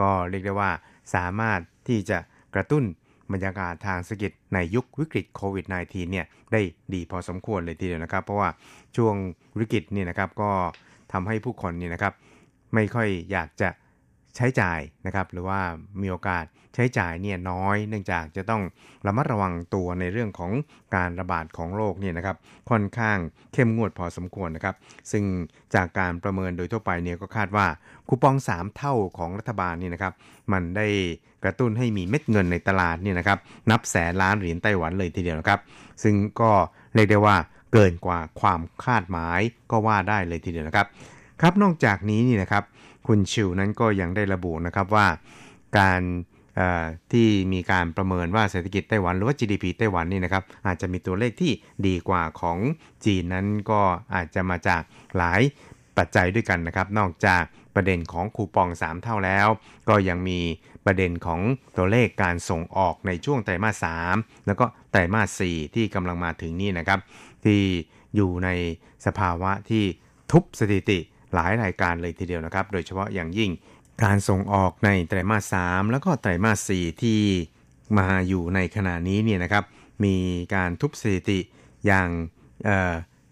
[0.00, 0.70] ก็เรียกได้ว่า
[1.14, 2.18] สามารถที่จะ
[2.54, 2.84] กระตุ้น
[3.32, 6.60] บรรยากาศทางเศรษฐกิจในยุควิกฤตโควิด -19 เนี่ยได้
[6.94, 8.48] ดีพอสมควรเลยทีเดียวนะครับ เพราะว่า
[8.96, 9.14] ช่วง
[9.58, 10.50] วิกฤตเนี่ยนะครับก็
[11.12, 12.14] ทำให้ผู้คนเนี่ยนะครับ
[12.74, 13.68] ไม่ค่อยอยากจะ
[14.36, 15.60] ใช้จ่ายนะครับ หรือว่า
[16.02, 16.44] มีโอกาส
[16.76, 18.62] ใช้จ่ายเนี่ยน้อย เนื่องจากจะต้อง
[19.06, 20.52] ระมัดระวังตัวในเรื่องของ
[20.96, 22.36] การระบาดของโรคเนี่ยนะครับ
[22.70, 23.18] ค่อนข้าง
[23.52, 24.74] เข้มงวดพอสมควรนะครับ
[25.12, 25.24] ซึ่ง
[25.74, 27.66] จากการประเมินโดยทั่วไปเนี่ยก็คาดว่า
[28.08, 30.12] คูปอง 3 เท่าของรัฐบาลนี่นะครับ
[30.52, 30.86] มันได้
[31.44, 33.38] กระตุ้นให้มีเม็ดเงินในตลาดเนี่ยนะครับ
[33.70, 35.60] นับแสนล้านเหรียญไต้หวันเลยทีเดียวนะครับ
[36.02, 36.52] ซึ่งก็
[36.94, 37.36] เรียกได้ว่า
[37.72, 40.86] เกินกว่าความคาดหมายก็ว่าได้เลยทีเดียวนะครับ
[41.40, 42.64] ครับนอกจากนี้นี่นะครับ
[43.06, 45.06] คุณชิวนั้นก็ยังได้ระบุนะครับว่า
[45.78, 46.02] การ
[47.12, 51.52] ที่มีการประเมินว่าเศรษฐกิจไต้หวันหรือว่า GDP ไต้หวันนี่นะครับอาจจะมีตัวเลขที่
[51.86, 52.58] ดีกว่าของ
[53.04, 53.80] จีนนั้นก็
[54.14, 54.82] อาจจะมาจาก
[55.16, 55.40] หลาย
[55.98, 57.42] ปัจจัยด้วยกันนะครับ นอกจาก
[57.74, 59.48] ประเด็นของคูปอง 3 เท่าแล้ว
[59.88, 60.40] ก็ยังมี
[60.86, 61.40] ประเด็นของ
[61.76, 67.00] ตัวเลขการส่งออกในช่วงไตรมาส 3 แล้วก็ไตรมาส 4 ที่กำลังมาถึงนี่นะครับ
[67.44, 67.60] ที่
[68.16, 68.48] อยู่ใน
[69.06, 69.84] สภาวะที่
[70.30, 70.98] ทุบสถิติ
[71.34, 73.50] หลายรายการเลยทีเดียวนะครับ โดยเฉพาะอย่างยิ่ง
[74.04, 77.20] การส่งออกในไตรมาส3แล้วก็ไตรมาส4ที่
[77.98, 79.64] มาอยู่ในขณะนี้เนี่ยนะครับ
[80.04, 80.16] มี
[80.54, 81.40] การทุบสถิติ
[81.86, 82.08] อย่าง
[82.64, 82.68] เ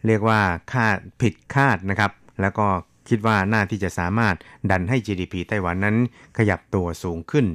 [0.06, 0.40] เรียกว่า
[0.72, 2.66] คาดผิดคาดนะครับ แล้วก็
[3.08, 4.34] คิดว่าน่าที่จะสามารถ
[4.70, 5.96] ดันให้ GDP ไต้หวันนั้น
[6.38, 7.46] ขยับตัวสูงขึ้น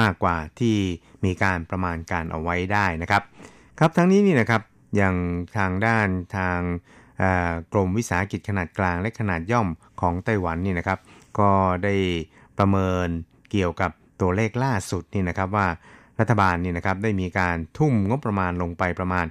[0.00, 0.76] มากกว่าที่
[1.24, 3.22] มีการประมาณการเอาไว้ได้นะครับ
[3.78, 4.62] ครับทั้งนี้นี่นะครับ
[4.96, 5.16] อย่าง
[5.56, 6.58] ทางด้านทาง
[7.72, 9.68] กรมวิสาหกิจขนาดกลางและขนาดย่อม
[10.00, 10.98] ของไต้หวันนี่นะครับ
[11.38, 11.50] ก็
[11.84, 11.94] ได้
[12.58, 13.08] ประเมิน
[13.50, 13.90] เกี่ยวกับ
[14.20, 15.66] ตัวเลขล่าสุดนี่นะครับว่า
[16.20, 19.26] รัฐบาลนี่นะครับได้มีการทุ่มงบประมาณลงไปประมาณ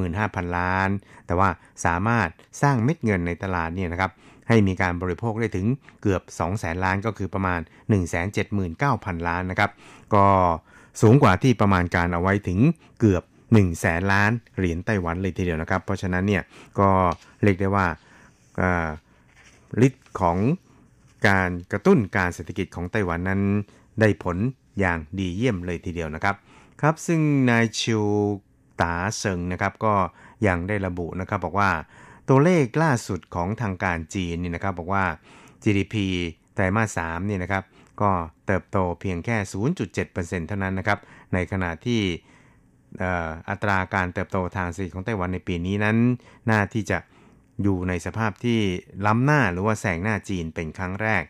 [0.00, 0.88] 65,000 ล้าน
[1.26, 1.48] แต่ว่า
[1.84, 2.28] สามารถ
[2.62, 4.10] สร้างเม็ดเงินในตลาดนี่นะครับ
[4.48, 5.66] ให้มีการบริโภคได้ถึง
[6.02, 7.60] เกือบ 200,000 ล้านก็คือประมาณ
[8.44, 9.70] 179,000 ล้านนะครับ
[10.14, 10.26] ก็
[11.02, 12.58] สูงกว่าที่ประมาณการเอาไว้ถึง
[13.00, 16.42] เกือบ 1 แสนล้านเหรียญไต้หวันเลยทีเดียวนะครับ เพราะฉะนั้นเนี่ย
[16.78, 16.88] ก็
[17.42, 17.86] เรียกได้ว่า
[19.86, 20.38] ฤทธิ์ของ
[21.28, 23.42] การกระตุ้นการเศรษฐกิจของไต้หวันนั้น
[24.00, 24.36] ได้ผล
[24.80, 26.36] อย่างดีเยี่ยมเลยทีเดียวนะครับ
[26.80, 28.04] ครับซึ่งนายชิว
[28.80, 29.94] ตาเซิงนะครับก็
[30.46, 31.70] ยังได้ระบุนะครับบอกว่า
[32.28, 35.04] ตัวเลขล่าสุดของทางการจีนนี่นะครับบอกว่า
[35.62, 35.94] GDP
[36.54, 37.64] ไตรมาส3นี่นะครับ
[38.02, 38.10] ก็
[38.46, 39.36] เติบโตเพียงแค่
[39.86, 40.98] 0.7%เท่านั้นนะครับ
[41.32, 42.00] ในขณะที่
[43.48, 45.96] อัตราการเติบโตทางเศรษฐกิจของไต้หวันในปีนี้นั้น
[46.50, 46.98] น่าที่จะ
[47.63, 48.59] อยู่ในสภาพที่
[49.05, 51.23] ล้ำหน้าหรือว่าแสงหน้าจีนเป็นครั้งแรก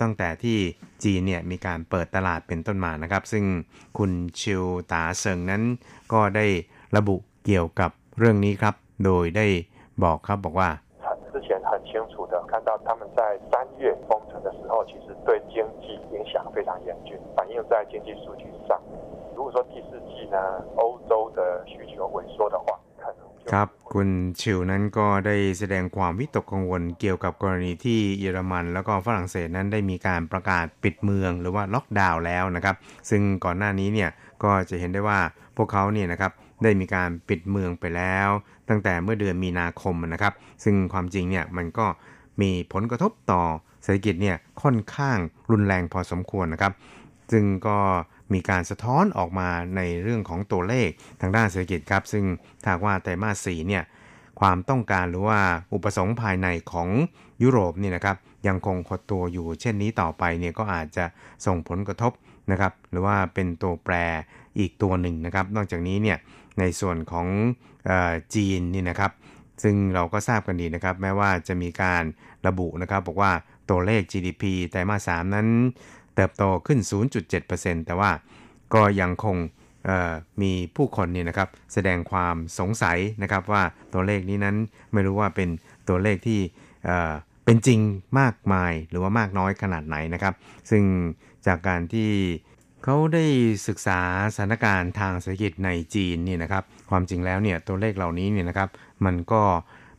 [0.00, 0.58] ตั้งแต่ที่
[1.04, 3.44] จีนเนี่ยมีการเปิดตลาดเป็นต้นมานะครับ ซึ่ง
[3.98, 4.10] คุณ
[4.40, 5.62] ชิวตาเซิงนั้น
[6.12, 6.46] ก็ได้
[6.96, 9.46] ระบุเกี่ยวกับเรื่องนี้ครับ โดยได้
[10.04, 10.70] บอกครับบอกว่า
[11.32, 18.80] 之前很清楚的看到他们在三月封城的时候，其实对经济影响非常严峻，反映在经济数据上。
[19.36, 20.38] 如果说第四季呢，
[20.76, 22.80] 欧洲的需求萎缩的话，
[23.49, 24.09] ครับ คุณ
[24.41, 32.75] ชิวนั้นก็ได้แสดงความวิตกกังวลเกี่ยวกับกรณีที่เยอรมัน แล้วก็ฝรั่งเศสนั้นได้มีการประกาศปิดเมืองหรือว่าล็อกดาวน์แล้วนะครับ
[33.09, 34.09] ซึ่งก่อนหน้านี้เนี่ย
[34.43, 35.19] ก็จะเห็นได้ว่า
[35.57, 36.31] พวกเขาเนี่ยนะครับ
[36.63, 38.29] ได้มีการปิดเมืองไปแล้ว
[38.69, 41.85] ตั้งแต่เมื่อเดือนมีนาคมนะครับ ซึ่งความจริงเนี่ยมันก็
[42.41, 43.41] มีผลกระทบต่อ
[43.83, 45.17] เศรษฐกิจเนี่ยค่อนข้าง
[45.51, 46.73] รุนแรงพอสมควรนะครับ
[47.31, 47.77] ซึ่งก็
[48.33, 50.89] มีการสะท้อนออกมาในเรื่องของตัวเลข
[51.21, 52.25] ทางด้านเศรษฐกิจครับ ซึ่ง
[52.63, 53.83] ถ้าว่าไตรมาสสี่เนี่ย
[54.39, 55.39] ความต้องการหรือว่า
[55.73, 56.89] อุปสงค์ภายในของ
[57.43, 58.17] ยุโรปนี่นะครับ
[58.47, 61.05] ยังคงหดตัวอยู่เช่นนี้ต่อไปเนี่ยก็อาจจะ
[61.45, 62.11] ส่งผลกระทบ
[62.51, 63.95] นะครับหรือว่าเป็นตัวแปร
[64.59, 66.17] อีกตัวหนึ่งนะครับ นอกจากนี้เนี่ย
[66.59, 67.27] ในส่วนของ
[67.89, 67.91] อ
[68.35, 69.11] จีนนี่นะครับ
[69.63, 72.03] ซึ่งเราก็ทราบกันดีนะครับ แม้ว่าจะมีการ
[72.47, 73.31] ระบุนะครับ บอกว่า
[73.69, 75.47] ตัวเลข GDP ไตรมาส3นั้น
[76.15, 76.79] เติบโตขึ้น
[77.33, 78.11] 0.7%แต่ว่า
[78.73, 79.37] ก็ยังคง
[80.41, 84.55] มีผู้คนเนี่ยนะครับแสดงความสงสัยนะครับว่าตัวเลขนี้นั้น
[84.93, 85.49] ไม่รู้ว่าเป็น
[85.89, 86.39] ตัวเลขที่
[87.45, 87.79] เป็นจริง
[88.19, 90.33] มากมายหรือว่ามากน้อยขนาดไหนนะครับ
[90.69, 90.83] ซึ่ง
[91.47, 92.11] จากการที่
[92.83, 93.25] เขาได้
[93.67, 93.99] ศึกษา
[94.35, 98.69] สถานการณ์ทางเศรษฐกิจในจีนนี่นะครับ ความจริงแล้วเนี่ยตัวเลขเหล่านี้เนี่ยนะครับ
[99.05, 99.41] มันก็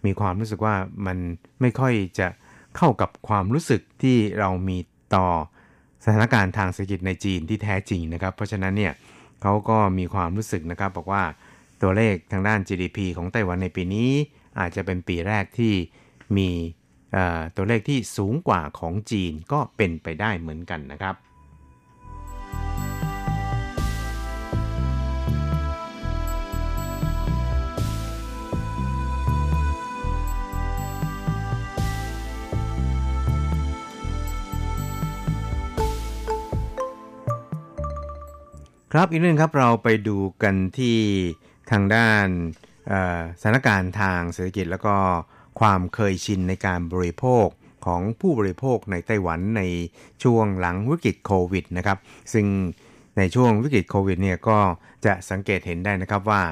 [0.05, 0.75] มีความรู้สึกว่า
[1.07, 1.19] มัน
[1.61, 2.29] ไม่ค่อยจะ
[2.77, 4.79] เข้ากับความรู้สึกที่เรามี
[5.17, 5.29] ต่อ
[6.05, 8.93] สถานการณ์ทางเศรษฐกิจในจีนที่แท้จริงนะครับ เพราะฉะนั้นเนี่ย
[9.43, 11.25] เขาก็มีความรู้สึกนะครับบอกว่า
[11.83, 14.11] ตัวเลขทางด้าน GDP ของไต้หวันในปีนี้
[14.59, 15.75] อาจจะเป็นปีแรกที่
[16.37, 16.51] มี
[17.57, 21.15] ตัวเลขที่สูงกว่าของจีนก็เป็นไปได้เหมือนกันนะครับ
[38.97, 40.99] ครับอีกเรื่องครับเราไปดูกันที่
[41.71, 42.27] ทางด้าน
[43.41, 44.97] สถานการณ์ทางเศรษฐกิจ แล้วก็
[45.61, 47.47] ความเคยชินในการบริโภค
[47.87, 49.63] ของผู้บริโภคในไต้หวันใน
[50.23, 51.99] ช่วงหลังวิกฤตโควิดนะครับ
[52.33, 52.47] ซึ่ง
[53.19, 54.59] ในช่วงวิกฤตโควิดเนี่ยก็
[55.07, 56.43] จะสังเกตเห็นได้นะครับว่า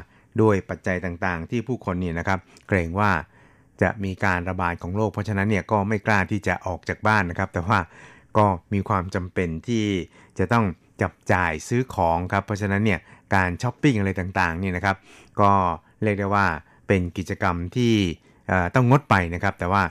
[0.41, 3.11] ด้วยปัจจัยต่างๆ ที่ผู้คนเนี่ยนะครับ เกรงว่า
[3.83, 7.79] จะมีการระบาดของโรคเพราะฉะนั้นเนี่ยก็ไม่กล้าที่จะออกจากบ้านนะครับ แต่ว่า
[8.39, 9.85] ก็มีความจำเป็นที่
[10.39, 10.65] จะต้อง
[11.03, 13.01] จับจ่ายซื้อของครับ เพราะฉะนั้นเนี่ย
[13.35, 14.97] การช้อปปิ้งอะไรต่างๆเนี่ยนะครับ
[15.41, 15.53] ก็
[16.03, 16.47] เรียกได้ว่า
[16.89, 17.95] เป็นกิจกรรมที่
[18.75, 19.83] ต้องงดไปนะครับ แต่ว่า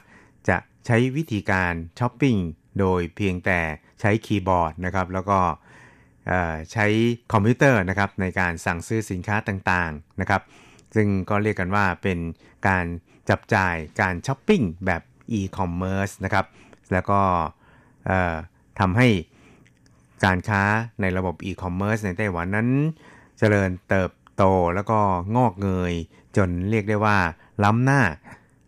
[0.49, 2.35] จะใช้วิธีการช้อปปิ้ง
[2.79, 3.59] โดยเพียงแต่
[4.01, 5.39] ใช้คีย์บอร์ดนะครับ แล้วก็
[6.71, 6.85] ใช้
[7.33, 10.41] คอมพิวเตอร์นะครับในการสั่งซื้อสินค้าต่างๆนะครับ
[10.95, 12.19] ซึ่งก็เรียกกันว่าเป็น
[12.67, 12.85] การ
[13.29, 16.45] จับจ่ายการช้อปปิ้งแบบอีคอมเมิร์ซนะครับ
[16.93, 17.21] แล้วก็
[18.79, 19.07] ทำให้
[20.25, 20.61] การค้า
[21.01, 22.69] ในระบบอีคอมเมิร์ซในไต้หวันนั้น
[23.37, 24.43] เจริญเติบโต
[24.75, 24.99] แล้วก็
[25.35, 25.93] งอกเงย
[26.37, 27.17] จนเรียกได้ว่า
[27.63, 28.01] ล้ำหน้า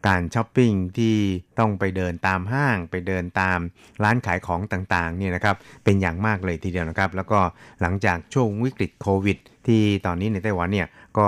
[0.08, 1.16] การช้อปปิ้งที่
[1.60, 3.60] ต้องไปเดินตามห้างไปเดินตาม
[4.04, 7.40] ร้านขายของต่างๆเนี่ยนะครับเป็นอย่างมากเลยทีเดียวนะครับ แล้วก็
[7.82, 9.38] หลังจากช่วงวิกฤตโควิด
[9.68, 10.88] ที่ตอนนี้ในไต้หวันเนี่ย
[11.18, 11.28] ก็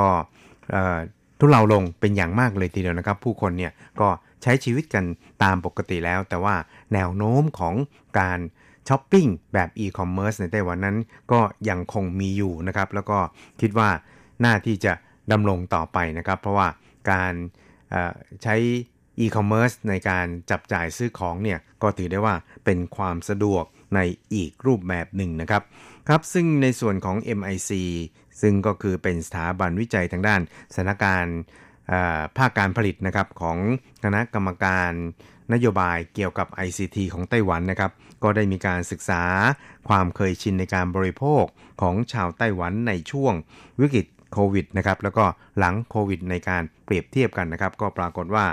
[1.39, 4.09] ทุเลาลงเป็นอย่างมากเลยทีเดียวนะครับ ผู้คนเนี่ยก็
[4.41, 5.03] ใช้ชีวิตกัน
[5.43, 6.55] ตามปกติแล้ว แต่ว่า
[6.93, 7.75] แนวโน้มของ
[8.19, 8.39] การ
[8.89, 10.97] ช้อปปิ้งแบบอีคอมเมิร์ซในไต้หวันนั้น
[11.31, 13.19] ก็ยังคงมีอยู่นะครับ แล้วก็
[13.61, 13.89] คิดว่า
[14.45, 14.93] น่าที่จะ
[15.31, 16.67] ดำรงต่อไปนะครับ เพราะว่า
[17.11, 17.33] การ
[18.43, 18.55] ใช้
[19.19, 23.63] อีคอมเมิร์ซในการจับจ่ายซื้อของเนี่ย ก็ถือได้ว่าเป็นความสะดวก
[23.95, 23.99] ใน
[24.33, 25.63] อีกรูปแบบหนึ่งนะครับ
[26.07, 27.71] ครับ ซึ่งในส่วนของ MIC
[28.41, 30.41] ซึ่งก็คือเป็นสถาบันวิจัยทางด้าน
[30.73, 31.37] สถานการณ์
[32.37, 33.57] ภาคการผลิตนะครับของ
[34.03, 34.91] คณะกรรมการ
[35.53, 37.91] นโยบายเกี่ยวกับ ICT ของไต้หวันนะครับ
[38.23, 39.23] ก็ได้มีการศึกษา
[39.89, 41.43] ความเคยชินในการบริโภค
[41.81, 43.33] ของชาวไต้หวันในช่วง
[43.79, 45.25] วิกฤตโควิดนะครับแล้วก็
[45.57, 48.45] หลังโควิดในการเปรียบเทียบกันนะครับ ก็ปรากฏว่า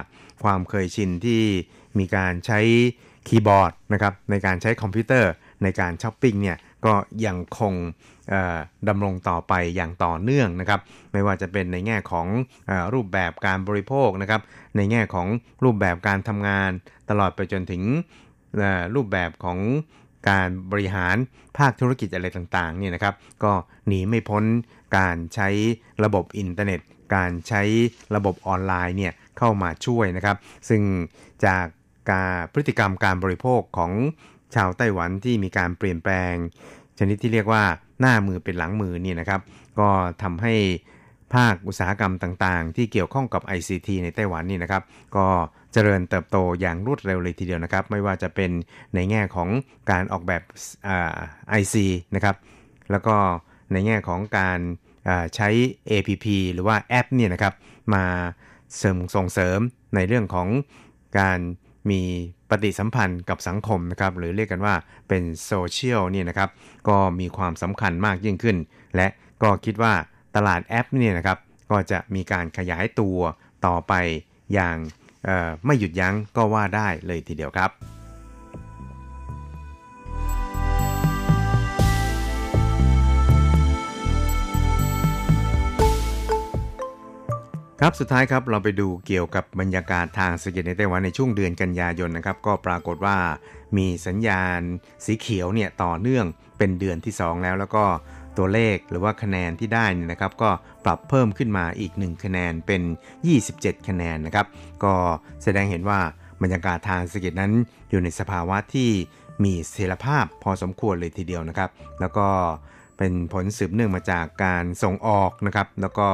[0.45, 1.43] ความเคยชินที่
[1.99, 2.61] มีการใช้
[3.29, 5.31] คีย์บอร์ดนะครับในการใช้คอมพิวเตอร์
[5.63, 6.57] ในการช้อปปิ้งเนี่ย
[6.87, 6.95] ก็
[7.27, 7.75] ยังคง
[8.89, 10.81] ดำรงต่อไปอย่างต่อเนื่องนะครับ
[11.13, 12.27] ไม่ว่าจะเป็นในแง่ของ
[12.71, 14.41] อรูปแบบการบริโภคนะครับ
[14.77, 15.27] ในแง่ของ
[15.65, 16.71] รูปแบบการทำงาน
[17.11, 17.83] ตลอดไปจนถึง
[18.95, 19.59] รูปแบบของ
[20.29, 21.17] การบริหาร
[21.59, 23.53] ภาคธุรกิจอะไรต่างๆเนี่ยนะครับ ก็
[23.87, 24.45] หนีไม่พ้น
[24.99, 25.49] การใช้
[26.05, 26.81] ระบบอินเทอร์เน็ต
[27.15, 27.63] การใช้
[28.17, 30.37] ระบบออนไลน์เนี่ยเข้ามาช่วยนะครับ
[30.69, 30.83] ซึ่ง
[31.47, 31.67] จาก
[32.11, 33.93] การพฤติกรรมการบริโภคของ
[34.55, 36.35] ชาวไต้หวันที่มีการเปลี่ยนแปลง
[36.99, 37.65] ชนิดที่เรียกว่า
[38.01, 39.41] หน้ามือเป็นหลังมือนี่นะครับ
[39.79, 39.89] ก็
[40.23, 40.55] ทำให้
[41.35, 44.83] ภาคอุตสาหกรรมต่างๆ ที่เกี่ยวข้องกับ ICT ในไต้หวันนี่นะครับ
[45.17, 45.27] ก็
[45.73, 48.51] เจริญเติบโตอย่างรวดเร็วเลยทีเดียวนะครับ ไม่ว่าจะเป็น
[48.95, 49.49] ในแง่ของ
[49.91, 50.43] การออกแบบ
[51.49, 52.37] ไอซีนะครับ
[52.91, 53.17] แล้วก็
[53.73, 54.61] ในแง่ของการ
[55.35, 55.49] ใช้
[55.91, 57.55] APP หรือว่าแอปเนี่ยนะครับ
[57.95, 58.05] มา
[58.79, 59.59] เสริมส่งเสริม
[59.95, 60.49] ในเรื่องของ
[61.19, 61.41] การ
[61.91, 62.03] มี
[62.51, 64.75] ปฏิสัมพันธ์กับสังคมนะครับ หรือเรียกกันว่า
[65.09, 66.51] เป็นโซเชียลเนี่ยนะครับ
[66.89, 68.57] ก็มีความสำคัญมากยิ่งขึ้น
[68.97, 69.09] และ
[69.43, 69.95] ก็คิดว่า
[70.37, 71.39] ตลาดแอปเนี่ยนะครับ
[71.71, 73.19] ก็จะมีการขยายตัว
[73.67, 73.93] ต่อไป
[74.55, 74.77] อย่าง
[75.65, 77.73] ไม่หยุดยั้งก็ว่าได้เลยทีเดียวครับ
[87.83, 93.17] ครับ สุดท้ายครับเราไปดูเกี่ยวกับบรรยากาศทางเศรษฐกิจในไต้หวันในช่วงเดือนกันยายนนะครับ ก็ปรากฏว่า
[93.77, 94.61] มีสัญญาณ
[95.05, 96.27] สีเขียวเนี่ยต่อเนื่อง
[96.59, 97.85] เป็นเดือนที่ 2 แล้ว แล้วก็
[98.39, 100.51] ตัวเลขหรือว่าคะแนนที่ได้นี่นะครับก็
[100.85, 102.83] ปรับเพิ่มขึ้นมาอีก 1 คะแนนเป็น
[103.35, 104.47] 27 คะแนนนะครับ
[104.85, 104.95] ก็
[105.43, 106.01] แสดงเห็นว่า
[106.43, 107.53] บรรยากาศทางเศรษฐกิจนั้น
[107.91, 108.91] อยู่ในสภาวะที่
[109.45, 112.29] มีเสถียรภาพพอสมควรเลยทีเดียวนะครับ แล้วก็
[112.99, 116.09] เป็นผลสืบเนื่องมาจากการส่งออกนะครับ แล้วก็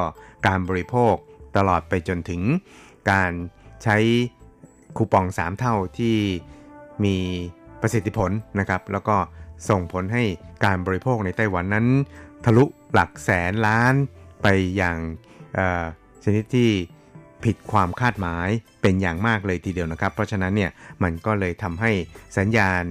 [0.47, 1.15] การบริโภค
[1.57, 2.43] ตลอดไปจนถึง
[3.11, 3.33] การ
[3.83, 3.97] ใช้
[4.97, 6.17] คูปอง 3 เท่าที่
[7.05, 7.17] มี
[7.81, 9.17] ประสิทธิผลนะครับ แล้วก็
[9.69, 10.25] ส่งผลให้
[10.65, 11.87] การบริโภคในไต้หวันนั้น
[12.45, 13.95] ทะลุหลักแสนล้าน
[14.43, 14.99] ไปอย่าง
[16.25, 16.71] ชนิดที่
[17.45, 18.49] ผิดความคาดหมาย
[18.83, 20.71] เป็นอย่างมากเลยทีเดียวนะครับ เพราะฉะนั้นเนี่ย
[21.03, 21.91] มันก็เลยทำให้
[22.39, 22.83] สัญญาณ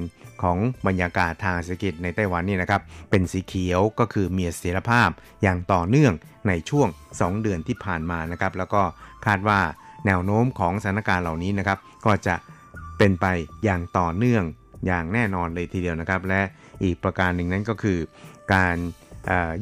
[0.43, 5.09] ของบรรยากาศทางเศรษฐกิจในไต้หวันนี่นะครับ เป็นสีเขียวก็คือมีเสถียรภาพ
[5.43, 6.13] อย่างต่อเนื่อง
[6.47, 8.81] ในช่วง 2 เดือนที่ผ่านมานะครับ แล้วก็
[9.25, 9.59] คาดว่า
[10.05, 12.35] แนวโน้มของสถานการณ์เหล่านี้นะครับ ก็จะ
[12.97, 13.25] เป็นไป
[13.63, 14.43] อย่างต่อเนื่อง
[14.85, 16.41] อย่างแน่นอนเลยทีเดียวนะครับ และ
[16.83, 17.97] อีกประการหนึ่งนั้นก็คือ
[18.53, 18.75] การ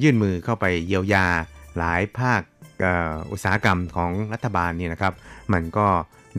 [0.02, 1.28] ยื่นมือเข้าไปเยียวยา
[1.78, 2.42] หลายภาค
[3.32, 5.14] อุตสาหกรรมของรัฐบาลนี่นะครับ
[5.54, 5.88] มันก็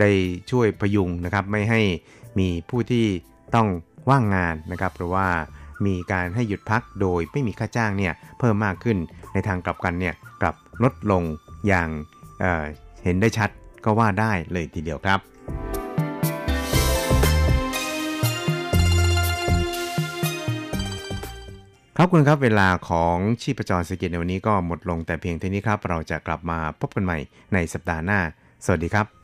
[0.01, 0.11] ได้
[0.51, 1.81] ช่วยพยุงนะครับไม่ให้
[2.38, 3.07] มีผู้ที่
[3.55, 3.68] ต้อง
[4.11, 5.27] ว่างงานนะครับหรือว่า
[5.87, 8.99] มีการให้หยุดพักโดยไม่มีค่าจ้างเนี่ยเพิ่มมากขึ้น
[9.33, 11.23] ในทางกลับกันเนี่ยกลับลดลง
[11.66, 11.88] อย่าง
[12.40, 13.51] เเห็นได้ชัด
[13.85, 15.20] ก็ว่าได้เลยทีเดียวครับ
[21.99, 27.19] ครับคุณครับเวลาของชีพจรสกิจในวันนี้ก็หมดลงแต่เพียงเท่านี้ครับ เราจะกลับมาพบกันใหม่
[27.55, 28.21] ในสัปดาห์หน้า
[28.65, 29.24] สวัสดีครับ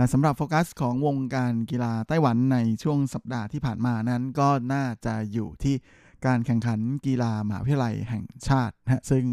[0.00, 5.74] และสำหรับโฟกัสของวงการกีฬาไต้หวันในช่วงสัปดาห์ที่ผ่านมานั้นก็น่าจะอยู่ที่
[6.26, 9.24] การแข่งขันกีฬามหาวิทยาลัยแห่งชาตินะซึ่ง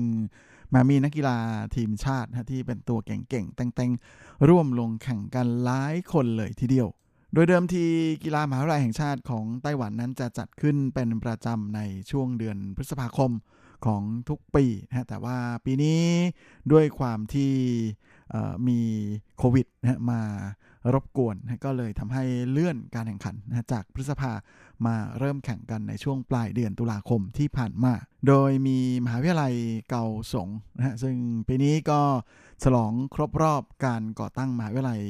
[0.74, 1.38] มามีนักกีฬา
[1.76, 6.88] ทีมชาตินะที่เป็นตัวเก่งๆ แต่งๆ ร่วมลงแข่งกันหลายคนเลยทีเดียว
[7.34, 7.86] โดยเดิมที
[8.24, 13.32] กีฬามหาวิทยาลัยแห่งชาติของไต้หวันนั้นจะจัดขึ้นเป็นประจำในช่วงเดือนพฤษภาคม
[13.86, 16.02] ของทุกปีนะแต่ว่าปีนี้
[16.72, 17.54] ด้วยความที่
[18.68, 18.80] มี
[19.38, 20.22] โควิดนะมา
[20.94, 24.32] รบกวนนะก็เลยทำให้เลื่อนการแข่งขันนะจากพฤษภา
[24.86, 27.94] มาเริ่มแข่งกันในช่วงปลายเดือนตุลาคมที่ผ่านมา
[28.28, 29.56] โดยมีมหาวิทยาลัย
[29.90, 31.16] เกาสงนะฮะซึ่ง
[31.48, 32.02] ปีนี้ก็
[32.64, 35.02] ฉลองครบรอบการก่อตั้งมหาวิทยาลัย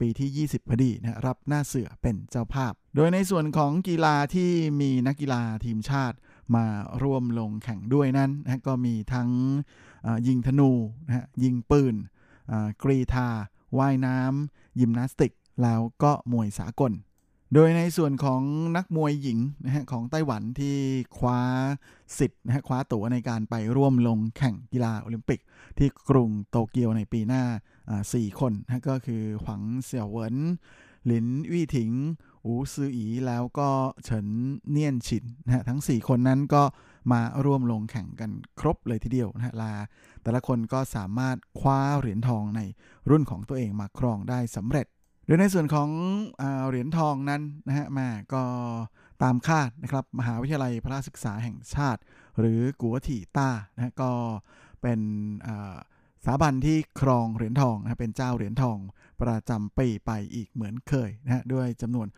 [0.00, 6.16] ปีที่ 20 พอดีนะรับหน้าเสือเป็นเจ้าภาพ โดยในส่วนของกีฬาที่มีนักกีฬาทีมชาติ
[6.56, 6.66] มา
[7.02, 9.28] ร่วมลงแข่งด้วยนั้นนะก็มีทั้ง
[10.26, 10.70] ยิงธนู
[11.06, 11.94] นะยิงปืน
[12.82, 13.28] กรีธา
[13.78, 15.32] ว่ายน้ำยิมนาสติก
[15.62, 16.92] แล้วก็มวยสากล
[17.54, 18.42] โดยในส่วนของ
[18.76, 20.76] นักมวยหญิงนะฮะของไต้หวันที่
[21.18, 21.40] คว้า
[22.18, 25.40] สิทธิ์นะฮะคว้าตั๋วในการไปร่วมลงแข่งกีฬาโอลิมปิก
[25.78, 27.42] ที่กรุงโตเกียวในปีหน้า
[28.12, 30.36] สี่คนนะฮะก็คือหวังเสี่ยวเหวิน
[31.06, 31.92] หลินวี่ถิง
[32.44, 33.68] อูซืออีแล้วก็
[34.04, 34.28] เฉิน
[34.70, 36.62] เนียนฉินนะฮะทั้ง 4 คนนั้นก็
[37.12, 39.72] มาร่วมลงแข่งกันครบเลยทีเดียวนะฮะลา
[40.22, 42.60] แต่ละคนก็สามารถคว้าเหรียญทองใน
[43.10, 44.86] รุ่นของตัวเองมาครองได้สำเร็จ
[45.26, 45.88] โดยในส่วนของ
[46.40, 48.44] อเหรียญทองนั้นนะฮะมาก็
[49.22, 52.00] ตามคาดนะครับมหาวิทยาลัยพระศึกษาแห่งชาติ
[52.38, 54.12] หรือกัวถีต้านะฮะก็
[54.82, 55.00] เป็น
[56.24, 58.78] สถาบันที่ครองเหรียญทองนะฮะเป็นเจ้าเหรียญทอง
[59.22, 62.08] ประจำปีไปอีกเหมือนเคยนะฮะด้วยจำนวน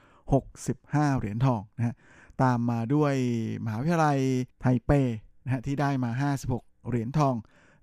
[0.54, 1.94] 65 เหรียญทองนะฮะ
[2.42, 3.14] ตามมาด้วย
[3.64, 4.18] มหาวิทยาลัย
[4.60, 4.90] ไทเป
[5.44, 6.10] นะฮะที่ได้มา
[6.52, 7.34] 56 เหรียญทอง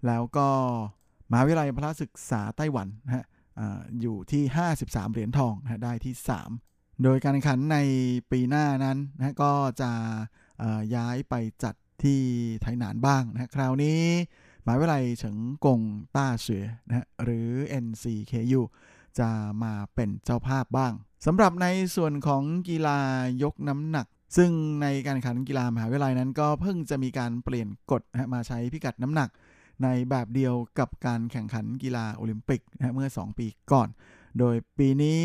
[0.07, 0.49] แล้วก็
[1.31, 3.25] มหาวิทยาลัยพระศึกษาไต้หวันนะฮะ
[4.01, 4.43] อยู่ที่
[4.77, 6.13] 53 เหรียญทองนะฮะได้ที่
[6.59, 7.77] 3 โดยการแข่งขันใน
[8.31, 9.91] ปีหน้านั้นนะฮะก็จะ
[10.95, 12.21] ย้ายไปจัดที่
[12.61, 14.01] ไทหนานบ้างนะฮะคราวนี้
[14.65, 15.81] มหาวิทยาลัยเฉิงกง
[16.15, 17.49] ต้าเสวยนะฮะหรือ
[17.83, 18.61] NCKU
[19.19, 19.29] จะ
[19.63, 20.93] มาเป็นเจ้าภาพบ้าง
[21.25, 22.99] สำหรับในส่วนของกีฬา
[23.43, 24.49] ยกน้ำหนัก ซึ่ง
[24.81, 29.29] ในการแข่งขันกีฬามหาวิทยาลัยนั้นก็เพิ่งจะมีการเปลี่ยนกฎนะมาใช้พิกัดน้ำหนัก
[29.83, 33.87] ในแบบเดียวกับการแข่งขันกีฬาโอลิมปิกนะเมื่อ 2 ปีก่อน
[34.39, 35.21] โดยปีนี้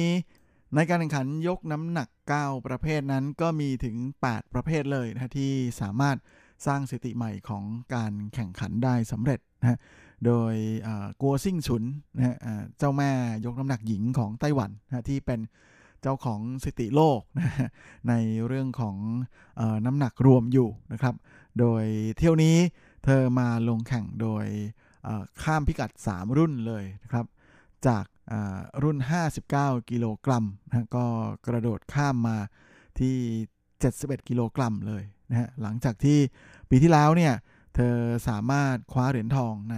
[0.75, 6.17] ในการแข่งขันยกน้ำหนัก 9 ประเภทนั้นก็มีถึง 8 ประเภทเลยนะที่สามารถ
[6.67, 9.79] สร้างสถิติใหม่ของการแข่งขันได้สำเร็จนะ
[10.27, 10.55] โดย
[11.23, 11.83] กัวซิ่งฉุน
[12.17, 12.39] นะ
[12.79, 13.11] เจ้าแม่
[13.45, 15.41] ยกน้ำหนักหญิงของไต้หวันนะที่เป็น
[16.03, 17.69] เจ้าของสถิติโลกนะ
[18.09, 18.15] ใน
[18.47, 18.97] เรื่องของ
[19.61, 21.15] ออน้ำหนักรวมอยู่นะครับ
[21.61, 21.85] โดย
[22.17, 22.57] เที่ยวนี้
[23.05, 24.45] เธอมาลงแข่งโดย
[25.43, 27.27] ข้ามพิกัด 3 รุ่นเลยนะครับ
[27.87, 28.99] จากอ่ารุ่น
[29.49, 31.05] 59 กิโลกรัมนะฮะก็
[31.47, 32.37] กระโดดข้ามมา
[32.99, 33.17] ที่
[33.73, 36.19] 71 กิโลกรัมเลยนะฮะหลังจากที่
[36.71, 37.35] ปีที่แล้วเนี่ย
[37.77, 37.97] เธอ
[38.29, 39.77] สามารถคว้าเหรียญทองใน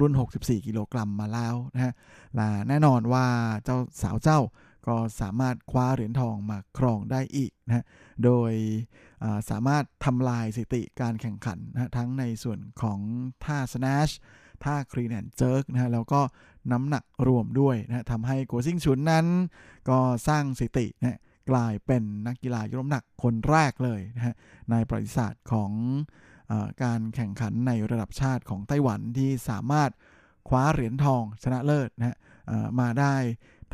[0.00, 1.92] รุ่น 64 กิโลกรัมมาแล้วนะฮะ
[2.36, 3.26] และแน่นอนว่า
[3.64, 4.40] เจ้าสาวเจ้า
[4.88, 7.84] ก็สามารถคว้าเหรียญทองมาครองได้อีกนะฮะ
[8.24, 8.52] โดย
[9.50, 13.00] สามารถทำลายสถิติการแข่งขันนะฮะทั้งในส่วนของ
[13.44, 14.12] ท่า snatch
[14.64, 16.20] ท่า clean and jerk นะฮะแล้วก็
[16.72, 19.26] น้ำหนักรวมด้วยนะฮะทำให้กัวซิงชุนนั้น
[19.88, 19.98] ก็
[20.28, 21.18] สร้างสถิตินะฮะ
[21.50, 24.34] กลายเป็นนักกีฬายกน้ำหนักคนแรกเลยนะฮะ
[24.70, 25.72] ในประวัติศาสตร์ของ
[26.50, 29.90] อการแข่งขันในระดับชาติของไต้หวันที่สามารถ
[30.48, 32.16] คว้าเหรียญทองชนะเลิศนะฮะ
[32.80, 33.14] มาได้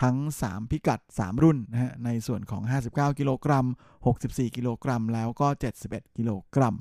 [0.02, 3.66] ทั้ง 3 พิกัด 3 รุ่นนะฮะในส่วนของ 59 กิโลกรัม
[4.10, 5.48] 64 กิโลกรัม แล้วก็
[5.82, 6.74] 71 กิโลกรัม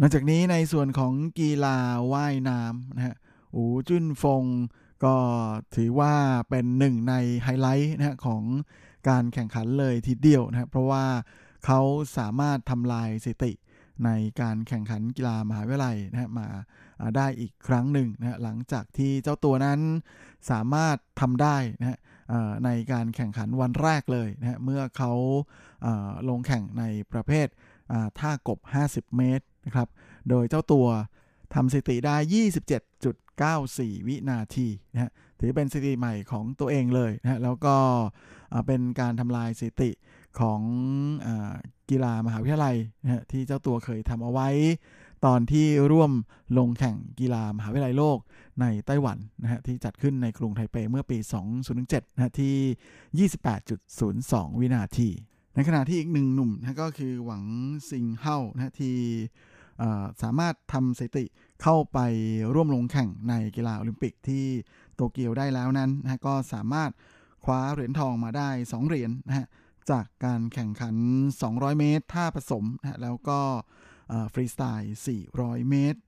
[0.00, 1.76] นอกจากนี้ในส่วนของกีฬา
[2.12, 3.14] ว่ายน้ำนะฮะ
[3.54, 4.44] อูจุนฟง
[5.04, 5.14] ก็
[5.76, 6.14] ถือว่า
[6.50, 8.42] เป็นหนึ่งในไฮไลท์นะฮะของ
[9.08, 11.04] การแข่งขันเลยทีเดียวนะฮะเพราะว่า
[11.64, 11.80] เขา
[12.16, 13.52] สามารถทำลายสถิติ
[14.04, 16.48] ในการแข่งขันกีฬามหาวิทยาลัยนะฮะมา
[17.16, 19.80] ได้อีกครั้งหนึ่งนะฮะหลังจากที่เจ้าตัวนั้น
[20.50, 21.98] สามารถทำได้นะฮะ
[22.64, 25.12] ในการแข่งขันวันแรกเลยนะเมื่อเขา
[26.28, 27.46] ลงแข่งในประเภท
[28.18, 28.58] ท่ากบ
[28.88, 29.88] 50 เมตรนะครับ
[30.30, 30.86] โดยเจ้าตัว
[31.54, 32.16] ทำสถิติได้
[33.12, 35.10] 27.94 วินาทีนะฮะ
[35.40, 37.76] ถือเป็นสถิติใหม่ของตัวเองเลยนะฮะแล้วก็
[38.66, 39.90] เป็นการทำลายสถิติ
[40.40, 40.60] ของ
[41.26, 41.28] อ
[41.90, 44.48] กีฬามหาวิทยาลัยนะฮะที่เจ้าตัวเคยทำเอาไว้
[45.24, 46.12] ตอนที่ร่วม
[46.58, 48.18] ลงแข่งกีฬามหาวิทยาลัยโลก
[48.60, 51.18] ในไต้หวันนะฮะที่จัดขึ้นในกรุงไทเปเมื่อปี
[51.66, 53.28] 2007นะฮะที่
[53.94, 55.08] 28.02 วินาที
[55.54, 57.42] ในขณะที่อีกหนึ่งหนุ่มนะก็คือหวัง
[57.88, 58.96] ซิงเฮานะที่
[60.22, 61.24] สามารถทำสถิติ
[61.62, 61.98] เข้าไป
[62.54, 64.44] ร่วมลงแข่งในกีฬาโอลิมปิกที่
[64.94, 66.90] โตเกียวได้แล้วนั้นนะก็สามารถ
[67.44, 69.46] คว้าเหรียญทองมาได้ 2 เหรียญนะฮะ
[69.90, 70.94] จากการแข่งขัน
[71.36, 73.40] 200 เมตรท่าผสมนะแล้วก็
[74.32, 74.94] ฟรีสไตล์
[75.30, 76.00] 400 เมตร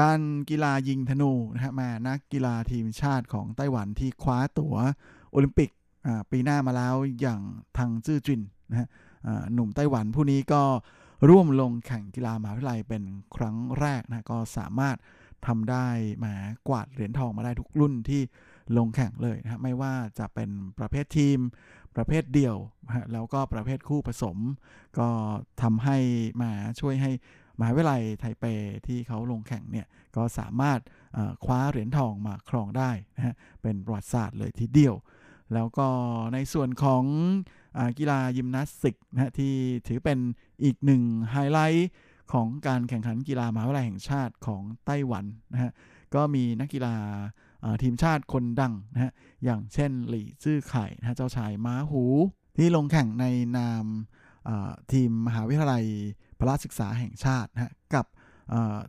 [0.00, 0.20] ด้าน
[0.50, 4.76] กีฬายิงธนูนะฮะมานักกีฬาทีมชาติของไต้หวันที่คว้าตั๋ว
[5.32, 5.70] โอลิมปิก
[6.30, 7.40] ปีหน้ามาแล้วอย่าง
[7.78, 8.40] ทางจื้อจิน
[8.70, 8.88] นะฮะ
[9.54, 10.62] หนุ่มไต้หวันผู้นี้ก็
[11.28, 13.02] ร่วมลงแข่งกีฬามหาวิทยาลัยเป็น
[13.36, 14.96] ครั้งแรกนะก็สามารถ
[15.46, 15.86] ทำได้
[16.24, 16.34] มา
[16.68, 18.22] กวาดเหรียญทองมาได้ทุกรุ่นที่
[18.76, 21.38] ลงแข่งเลยนะไม่ว่าจะเป็นประเภททีม
[21.96, 24.36] ประเภทเดี่ยวนะแล้วก็ประเภทคู่ผสม
[24.98, 25.08] ก็
[25.62, 25.96] ทำให้
[26.42, 27.12] มาช่วยให้
[27.58, 28.44] มหาวิทยาลัยไทเป
[28.86, 29.86] ที่เขาลงแข่งเนี่ย
[30.16, 30.80] ก็สามารถ
[31.44, 34.94] คว้าเหรียญทองมาครองได้นะฮะเป็นประวัติศาสตร์เลยทีเดียว
[35.54, 35.86] แล้วก็
[36.34, 37.04] ในส่วนของ
[37.98, 39.54] กีฬายิมนาสติกนะที่
[39.88, 40.18] ถือเป็น
[40.64, 41.90] อีกหนึ่งไฮไลท์
[42.32, 45.72] ของการแข่งขันกีฬามหาวิทยาลัยแห่งชาติของไต้หวันนะฮะ
[46.14, 46.94] ก็มีนักกีฬา
[47.82, 49.12] ทีมชาติคนดังนะฮะ
[49.44, 52.04] อย่างเช่นหลี่ซื่อไข่นะเจ้าชายม้าหู
[52.56, 53.26] ที่ลงแข่งใน
[53.58, 53.84] นาม
[54.92, 55.84] ทีมมหาวิทยาลัย
[56.38, 58.06] พระศึกษาแห่งชาตินะกับ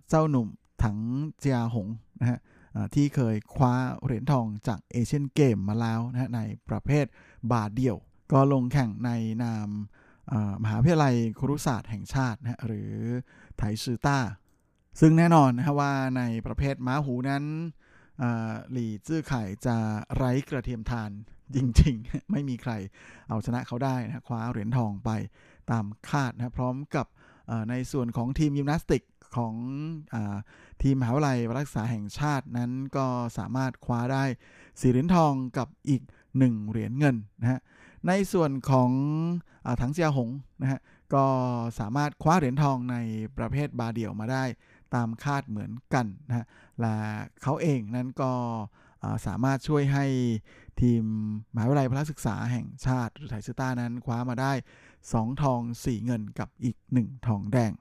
[0.10, 0.48] เจ้าหนุ่ม
[0.84, 0.98] ถัง
[1.40, 1.88] เจียหง
[2.20, 2.40] นะฮะ
[2.96, 3.74] ที่เคยคว้า
[4.04, 7.06] เหรียญทองจากเอเชียนเกมมาแล้วนะในประเภท
[7.52, 7.98] บาเดี่ยว
[8.32, 9.12] ก็ลงแข่งใน
[9.44, 9.68] นาม
[10.64, 12.92] มหาวิทยาลัยครุศาสตร์แห่งชาตินะหรือ
[13.58, 14.20] ไถซือต้า
[15.00, 17.44] ซึ่งแน่นอนนะว่าในประเภทม้าหูนั้น
[18.72, 19.76] หลี่จื้อไข่จะ
[20.16, 21.12] ไร้กระเทียมทาน
[21.56, 22.72] จริงๆ ไม่มีใคร
[23.30, 25.12] เอาชนะเขาได้นะคว้าเหรียญทองไป
[25.72, 27.08] ตามคาดนะพร้อมกับ
[27.70, 29.04] ในส่วนของทีมยิมนาสติก
[29.36, 29.56] ของ
[30.14, 30.16] อ
[30.84, 33.08] ทีมมหาวิทยาลัยรักษาแห่งชาตินั้นก็
[33.38, 34.24] สามารถคว้าได้
[34.80, 36.02] สี่เหรียญทองกับอีก
[36.38, 37.60] 1เหรียญเงินนะฮะ
[38.08, 38.92] ในส่วนของ
[39.66, 40.30] อถังเจียหง
[40.62, 40.80] นะฮะ
[41.14, 41.26] ก็
[41.80, 42.96] สามารถคว้าเหรียญทองใน
[43.38, 44.44] ประเภทบาเดี่ยวมาได้
[44.96, 46.46] ตามคาดเหมือนกันนะ
[46.80, 46.96] และ
[47.42, 48.32] เขาเองนั้นก็
[49.28, 50.06] สามารถช่วยให้
[50.82, 51.04] ทีม
[51.54, 54.54] มหาวิทยาลัยพระศึกษาแห่งชาติหรือไทยซต้านั้นคว้ามาได้
[55.02, 57.72] 2 ทอง 4 เงินกับอีก 1 ทองแดง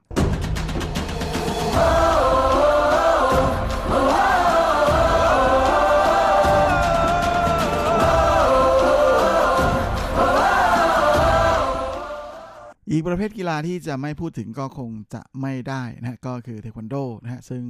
[12.91, 17.65] อีกประเภทกีฬาที่จะไม่พูดถึงก็คงจะไม่ได้นะก็คือเทควันโดนะฮะซึ่ง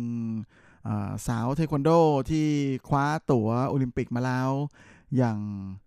[1.26, 1.90] สาวเทควันโด
[2.30, 2.46] ที่
[2.88, 4.50] คว้าตั๋วโอลิมปิกมาแล้ว
[5.16, 5.38] อย่าง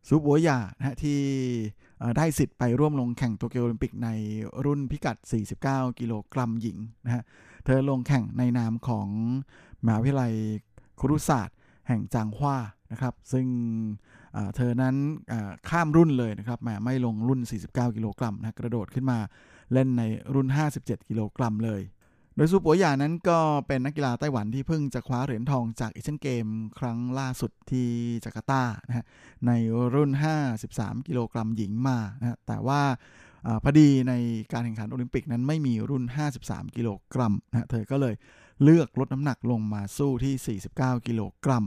[0.07, 1.19] ซูบัวยานะที่
[2.17, 4.09] ได้สิทธิ์ไปร่วมลงแข่งโตเกียวโอลิมปิกใน
[4.65, 5.17] รุ่นพิกัด
[5.59, 7.23] 49 กิโลกรัมหญิงนะฮะ
[7.65, 9.07] เธอลงแข่งในนามของ
[9.86, 10.34] มหาวิทยาลัย
[10.99, 11.57] ครุศาสตร์
[11.88, 12.57] แห่งจางฮวา
[12.91, 13.47] นะครับ ซึ่ง
[14.56, 14.96] เธอนั้น
[15.70, 19.18] ข้ามรุ่นเลยนะครับแมไม่ลงรุ่น 49 กิโลกรัมนะกระโดดขึ้นมา
[19.74, 20.48] เล่นในรุ่น
[20.80, 21.82] 57 กิโลกรัมเลย
[22.36, 26.46] โดยซูปัวยานั้นก็เป็นนักกีฬาไต้หวันที่เพิ่งจะคว้าเหรียญทองจากเอเชียนเกม
[26.80, 27.88] ครั้งล่าสุดที่
[28.24, 29.06] จาการ์ตานะฮะ
[29.48, 29.52] ใน
[29.96, 30.12] รุ่น
[30.60, 32.82] 53 กิโลกรัมหญิงมานะแต่ว่า
[33.48, 34.14] อพอดีใน
[34.52, 36.04] การแข่งขันโอลิมปิกนั้นไม่มีรุ่น
[36.40, 38.16] 53 กิโลกรัมนะเธอก็เลย
[38.64, 41.64] เลือกลดน้ำหนักลงมาสู้ที่ 49 กิโลกรัม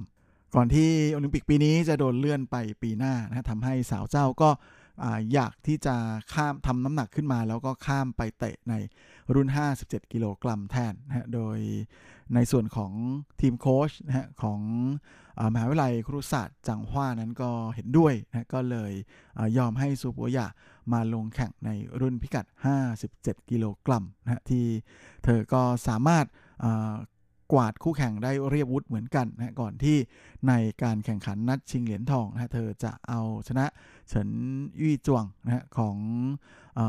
[0.55, 4.51] ก่อนที่โอลิมปิกปีนี้จะโดนเลื่อนไปปีหน้านะทำให้สาวเจ้าก็
[5.33, 5.97] อยากที่จะ
[6.33, 8.75] ข้ามทำน้ำหนักขึ้นมา แล้วก็ข้ามไปเตะใน
[9.35, 9.49] รุ่น
[9.81, 11.59] 57 กิโลกรัมแทนนะฮะโดย
[12.35, 12.93] ในส่วนของ
[13.41, 14.61] ทีมโค้ชนะฮะของ
[15.55, 18.93] มหาวิทยาลัยครุศาสตร์จังหว้านั้นก็เห็นด้วยนะก็เลย
[19.59, 20.47] ยอมให้ซูปัวยา
[20.93, 21.71] มาลงแข่งใน
[22.01, 22.47] รุ่นพิกัด
[22.99, 24.65] 57 กิโลกรัมนะฮะที่
[25.25, 26.27] เธอก็สามารถ
[27.53, 29.97] กวาดคู่แข่งได้เรียบวุฒเหมือนกันนะก่อนที่
[30.49, 33.67] ในการแข่งขันนัดชิงเหรียญทองนะเธอจะเอาชนะ
[34.09, 34.29] เฉิน
[34.81, 35.97] ยี่จวงนะของ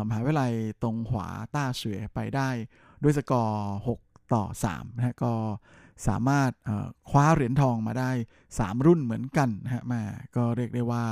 [0.07, 0.53] มหาวิทยาลัย
[0.84, 2.49] ตรงขวาต้าเฉวยไปได้
[3.03, 4.43] ด้วยสกอร์ 6 ต่อ
[4.74, 5.34] 3นะก็
[6.08, 6.52] สามารถ
[7.10, 8.12] คว้าเหรียญทองมาได้
[8.49, 10.02] 3 รุ่นเหมือนกันนะฮะมา
[10.36, 11.04] ก็เรียกได้ว่า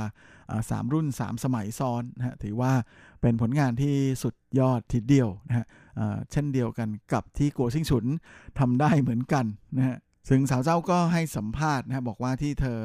[0.70, 2.72] สามรุ่น 3 สมัยซ้อนนะฮะถือว่า
[3.20, 5.66] เป็นผลงานที่สุดยอดทีเดียวนะฮะ
[6.32, 8.04] เช่นเดียวกันกับที่โกซิงฉุน
[8.58, 9.44] ทำได้เหมือนกัน
[9.76, 9.96] นะฮะ
[10.28, 12.80] ซึ่งสาวเจ้าก็ให้สัมภาษณ์นะบอกว่าที่เธอ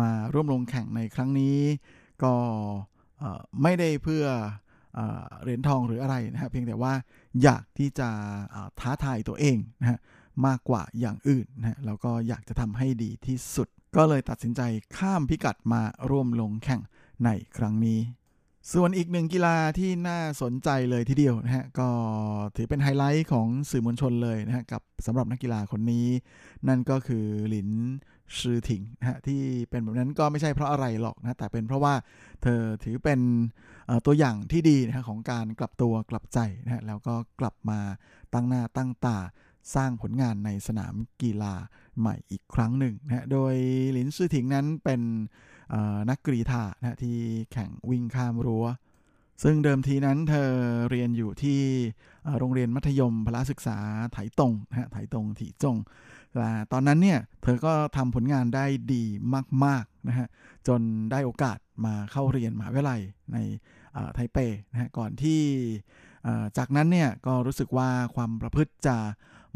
[0.00, 1.58] มาร่วมลงแข่งในครั้งนี้
[2.22, 2.34] ก็
[3.62, 4.24] ไม่ได้เพื่อ
[5.42, 6.92] เหรียญทองหรืออะไรนะฮะเพียงแต่ว่า
[7.42, 8.08] อยากที่จะ
[8.80, 9.98] ท้าทายตัวเองนะฮะ
[10.46, 14.60] มากกว่าอย่างอื่นนะแล้วก็อยากจะทำให้ดีที่สุด ก็เลยตัดสินใจ
[14.96, 16.80] ข้ามพิกัดมาร่วมลงแข่ง
[17.24, 18.00] ในครั้งนี้
[18.72, 21.88] ส่วนอีกหนึ่งกีฬาที่น่าสนใจเลยทีเดียวนะฮะก็
[22.56, 26.06] ถือเป็นไฮไลท์ของสื่อมวลชนเลยนะฮะกับสำหรับนักกีฬาคนนี้
[26.68, 27.68] นั่นก็คือหลิน
[28.38, 31.94] ชื่อถิงนะฮะที่เป็นแบบนั้นก็ไม่ใช่เพราะอะไรหรอกนะแต่เป็นเพราะว่า
[32.42, 33.20] เธอถือเป็น
[34.06, 37.80] ตัวอย่างที่ดีนะของการกลับตัวกลับใจนะฮะแล้วก็กลับมา
[38.34, 39.18] ตั้งหน้าตั้งตา
[39.74, 41.54] สร้างผลงานในสนามกีฬา
[41.98, 43.54] ใหม่อีกครั้งหนึ่งนะโดย
[43.92, 45.00] หลินซื่อถิงนั้นเป็น
[46.10, 47.16] นักกรีธานะที่
[47.52, 48.66] แข่งวิ่งข้ามรั้ว
[49.42, 50.50] ซึ่งเดิมทีนั้นเธอ
[50.90, 51.60] เรียนอยู่ที่
[52.38, 53.78] โรงเรียนมัธยมพละศึกษา
[54.12, 55.76] ไถตงนะฮะไถตงถีจง
[56.32, 59.04] แต่ตอนนั้นเนี่ยเธอก็ทำผลงานได้ดี
[59.64, 60.26] มากๆนะฮะ
[60.68, 63.00] จนได้โอกาสมาเข้าเรียนมหาวิทยาลัย
[63.32, 63.38] ใน
[64.14, 64.38] ไทเป
[64.70, 65.40] นะฮะก่อนที่
[66.58, 68.96] จากนั้นเนี่ยก็รู้สึกว่าความประพฤติจะ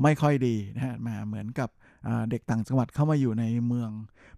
[0.03, 1.69] ไม่ค่อยดีนะฮะมาเหมือนกับ
[2.31, 3.91] เด็กต่างจังหวัดเข้ามาอยู่ในเมือง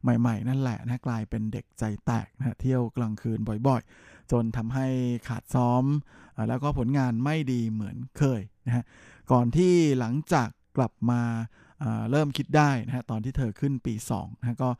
[0.02, 4.86] ใหม่ ๆ นั่นแหละนะกลายเป็นเด็กใจแตกนะฮะเที่ยวกลางคืนบ่อยๆ จนทำให้
[5.28, 5.84] ขาดซ้อม
[6.48, 8.84] แล้วก็ผลงานไม่ดีเหมือนเคยนะฮะ
[9.32, 11.20] ก่อนที่หลังจากกลับมา
[12.10, 14.70] เริ่มคิดได้นะฮะตอนที่เธอขึ้นปี2นะก็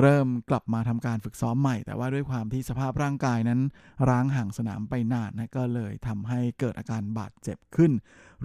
[0.00, 3.60] เริ่มกลับมาทำการฝึกซ้อมใหม่ แต่ว่าด้วยความที่สภาพร่างกายนั้น
[4.08, 7.92] ร้างห่างสนามไปนานนะก็เลยทำให้เกิดอาการบาดเจ็บขึ้น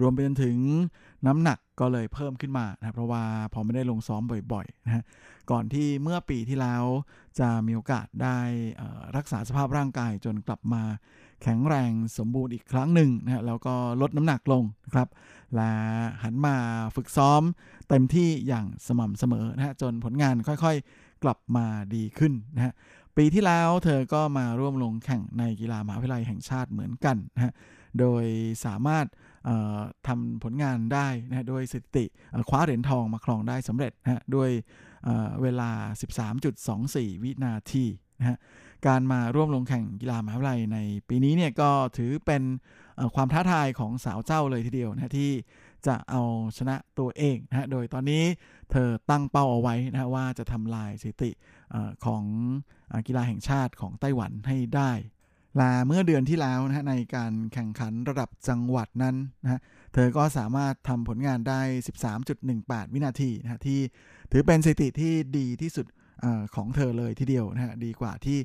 [0.00, 0.56] รวมไปจนถึง
[1.26, 3.22] น้ำหนักก็เลยเพิ่มขึ้นมานะเพราะว่า
[3.52, 4.22] พอไม่ได้ลงซ้อม
[4.52, 5.04] บ่อยๆนะ
[5.50, 6.84] ก่อนที่เมื่อปีที่แล้ว
[7.40, 8.38] จะมีโอกาสได้
[9.16, 10.82] รักษาสภาพร่างกายจนกลับมา
[11.42, 15.08] แข็งแรงสมบูรณ์อีกครั้งหนึ่งนะแล้วก็ลดน้ำหนักลงนะครับ
[15.54, 15.72] และ
[16.22, 16.56] หันมา
[16.96, 17.42] ฝึกซ้อม
[17.88, 22.74] เต็มที่อย่างสม่ำเสมอนะจนผลงานค่อยๆ กลับมาดีขึ้นนะฮะ
[23.16, 27.52] ปีที่แล้วเธอก็มาร่วมลงแข่งในกีฬามหาวิทยาลัยแห่งชาติเหมือนกันนะฮะ
[28.00, 28.24] โดย
[28.64, 29.06] สามารถ
[30.06, 32.04] ทำผลงานได้นะโดยสถิติ
[32.48, 34.50] คว้าเหรียญทองมาครองได้สำเร็จนะด้วย
[35.42, 35.70] เวลา
[36.46, 37.84] 13.24 วินาที
[38.18, 38.38] นะฮะ
[38.86, 42.42] การมาร่วมลงแข่งกีฬามหาวิทยาลัยในปีนี้เนี่ยก็ถือเป็น
[43.14, 45.30] ความท้าทายของสาวเจ้าเลยทีเดียวนะที่
[45.88, 46.22] จะเอา
[46.58, 48.24] ชนะตัวเองนะฮะ โดยตอนนี้
[48.70, 51.30] เธอตั้งเป้าเอาไว้นะว่าจะทำลายสถิติ
[52.04, 52.24] ของ
[53.06, 54.92] กีฬาแห่งชาติของไต้หวันให้ได้
[55.60, 59.60] ลาเมื่อเดือนที่แล้วนะในการแข่งขันระดับจังหวัดนั้นนะฮะ
[59.94, 61.60] เธอก็สามารถทำผลงานได้
[62.28, 63.80] 13.18 วินาทีนะฮะที่
[64.32, 65.86] ถือเป็นสถิติที่ดีที่สุด
[66.54, 68.38] ของเธอเลยทีเดียวนะฮะดีกว่าที่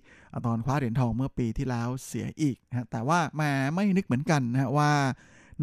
[0.46, 3.42] ตอนคว้าเหรียญทองเมื่อปีที่แล้วเสียอีกนะฮะแต่ว่าแม
[3.74, 4.92] ไม่นึกเหมือนกันนะฮะว่า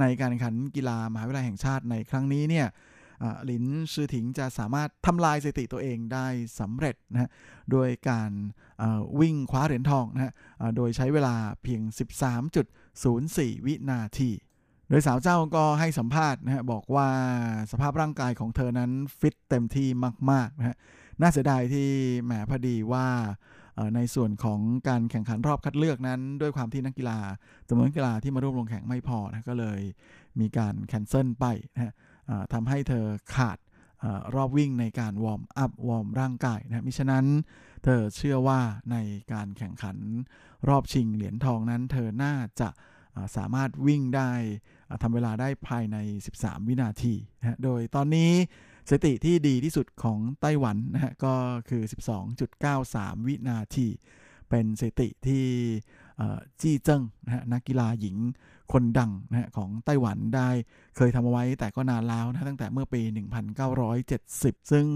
[0.01, 2.67] ในการแข่งขันกีฬามหาวิทยาลัยแห่งชาติในครั้งนี้เนี่ย
[3.47, 6.27] หลินซือถิงจะสามารถทำลายสถิติตัวเองได้
[6.61, 7.31] สำเร็จนะฮะ
[7.71, 8.31] โดยการ
[9.21, 10.33] วิ่งคว้าเหรียญทองนะฮะ
[10.77, 11.83] โดยใช้เวลาเพียง
[12.55, 14.31] 13.04 วินาที
[14.89, 17.09] โดยสาวเจ้าก็ให้สัมภาษณ์นะฮะบอกว่า
[17.73, 19.89] สภาพร่างกายของเธอนั้นฟิตเต็มที่
[20.31, 20.77] มากๆนะฮะ
[21.21, 21.89] น่าเสียดายที่
[22.25, 23.07] แหมพอดีว่า
[23.95, 27.19] ในส่วนของการแข่งขันรอบคัดเลือกนั้น ด้วยความที่นักกีฬา
[27.69, 29.81] จำนวนนักกีฬาที่มาร่วมลงแข่งไม่พอนะก็เลย
[30.41, 31.95] มีการ cancel ไปนะ
[32.53, 33.05] ทำให้เธอ
[33.35, 33.59] ขาด
[34.05, 37.27] อรอบวิ่งในการ warm up warm ร่างกายนะมิฉะนั้น
[37.85, 38.61] เธอเชื่อว่า
[38.93, 38.97] ใน
[39.33, 39.97] การแข่งขัน
[40.69, 42.69] รอบชิงเหรียญทองนั้น เธอน่าจะ
[43.37, 44.31] สามารถวิ่งได้
[45.03, 45.97] ทำเวลาได้ภายใน
[46.35, 48.33] 13 วินาทีนะโดยตอนนี้
[48.91, 51.35] สถิติที่ดีที่สุดของไต้หวันนะฮะก็
[51.69, 51.83] คือ
[52.55, 53.89] 12.93 วินาที
[54.51, 55.47] เป็นสถิติที่
[56.61, 58.17] จี้เจิ้งนะฮะนักกีฬาหญิง
[58.73, 60.49] คนดังนะฮะของไต้หวันได้
[60.97, 63.03] เคยทำเอาไว้แต่ก็นานแล้วนะตั้งแต่เมื่อปี
[63.87, 64.87] 1970 ซึ่ง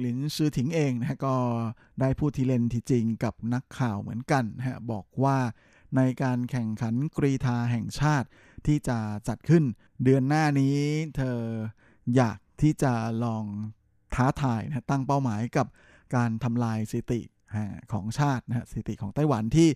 [0.00, 1.34] หลินซือถิงเองนะฮะก็
[2.00, 5.38] ได้พูดทีเล่นทีจริงกับนักข่าวเหมือนกันนะฮะบอกว่า
[5.96, 8.28] ในการแข่งขันกรีธาแห่งชาติ
[8.66, 9.64] ที่จะจัดขึ้น
[10.04, 10.76] เดือนหน้านี้
[11.16, 11.38] เธอ
[12.16, 12.92] อยาก ที่จะ
[13.24, 13.44] ลอง
[14.14, 15.66] ท้าทายนะตั้งเป้าหมายกับ
[16.14, 17.20] การทำลายสถิติ
[17.92, 19.68] ของชาตินะสถิติของไต้หวันที่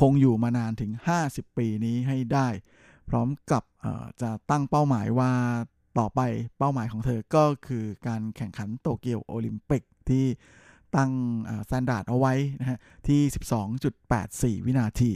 [0.00, 0.90] คงอยู่มานานถึง
[1.24, 2.48] 50 ปีนี้ให้ได้
[3.08, 3.62] พร้อมกับ
[4.22, 5.32] จะตั้งเป้าหมายว่า
[5.98, 6.20] ต่อไป
[6.58, 10.26] เป้าหมายของเธอก็คือการแข่งขันโตเกียวโอลิมปิกที่
[10.96, 11.12] ตั้ง
[11.68, 13.20] standard เอาไว้นะฮะที่
[14.60, 15.10] 12.84 วินาที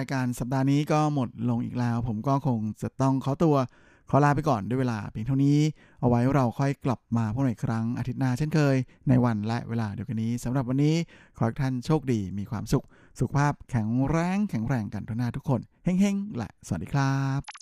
[0.00, 3.56] ายการสัปดาห์นี้ก็หมดลงอีกแล้ว ผมก็คงจะต้องขอตัว
[4.10, 5.58] ขอลาไปก่อนด้วยเวลาเพียงเท่านี้
[6.00, 8.76] เอาไว้เราค่อยกลับมาพบกันอีกครั้งอาทิตย์หน้าเช่นเคย
[9.08, 10.96] ในวันและเวลาเดียวกันนี้สำหรับวันนี้
[11.36, 12.84] ขอให้ท่านโชคดีมีความสุข
[13.18, 17.61] สุขภาพแข็งแรงแข็งแรงกันทุกหน้าทุกคนเฮ้งๆและสวัสดีครับ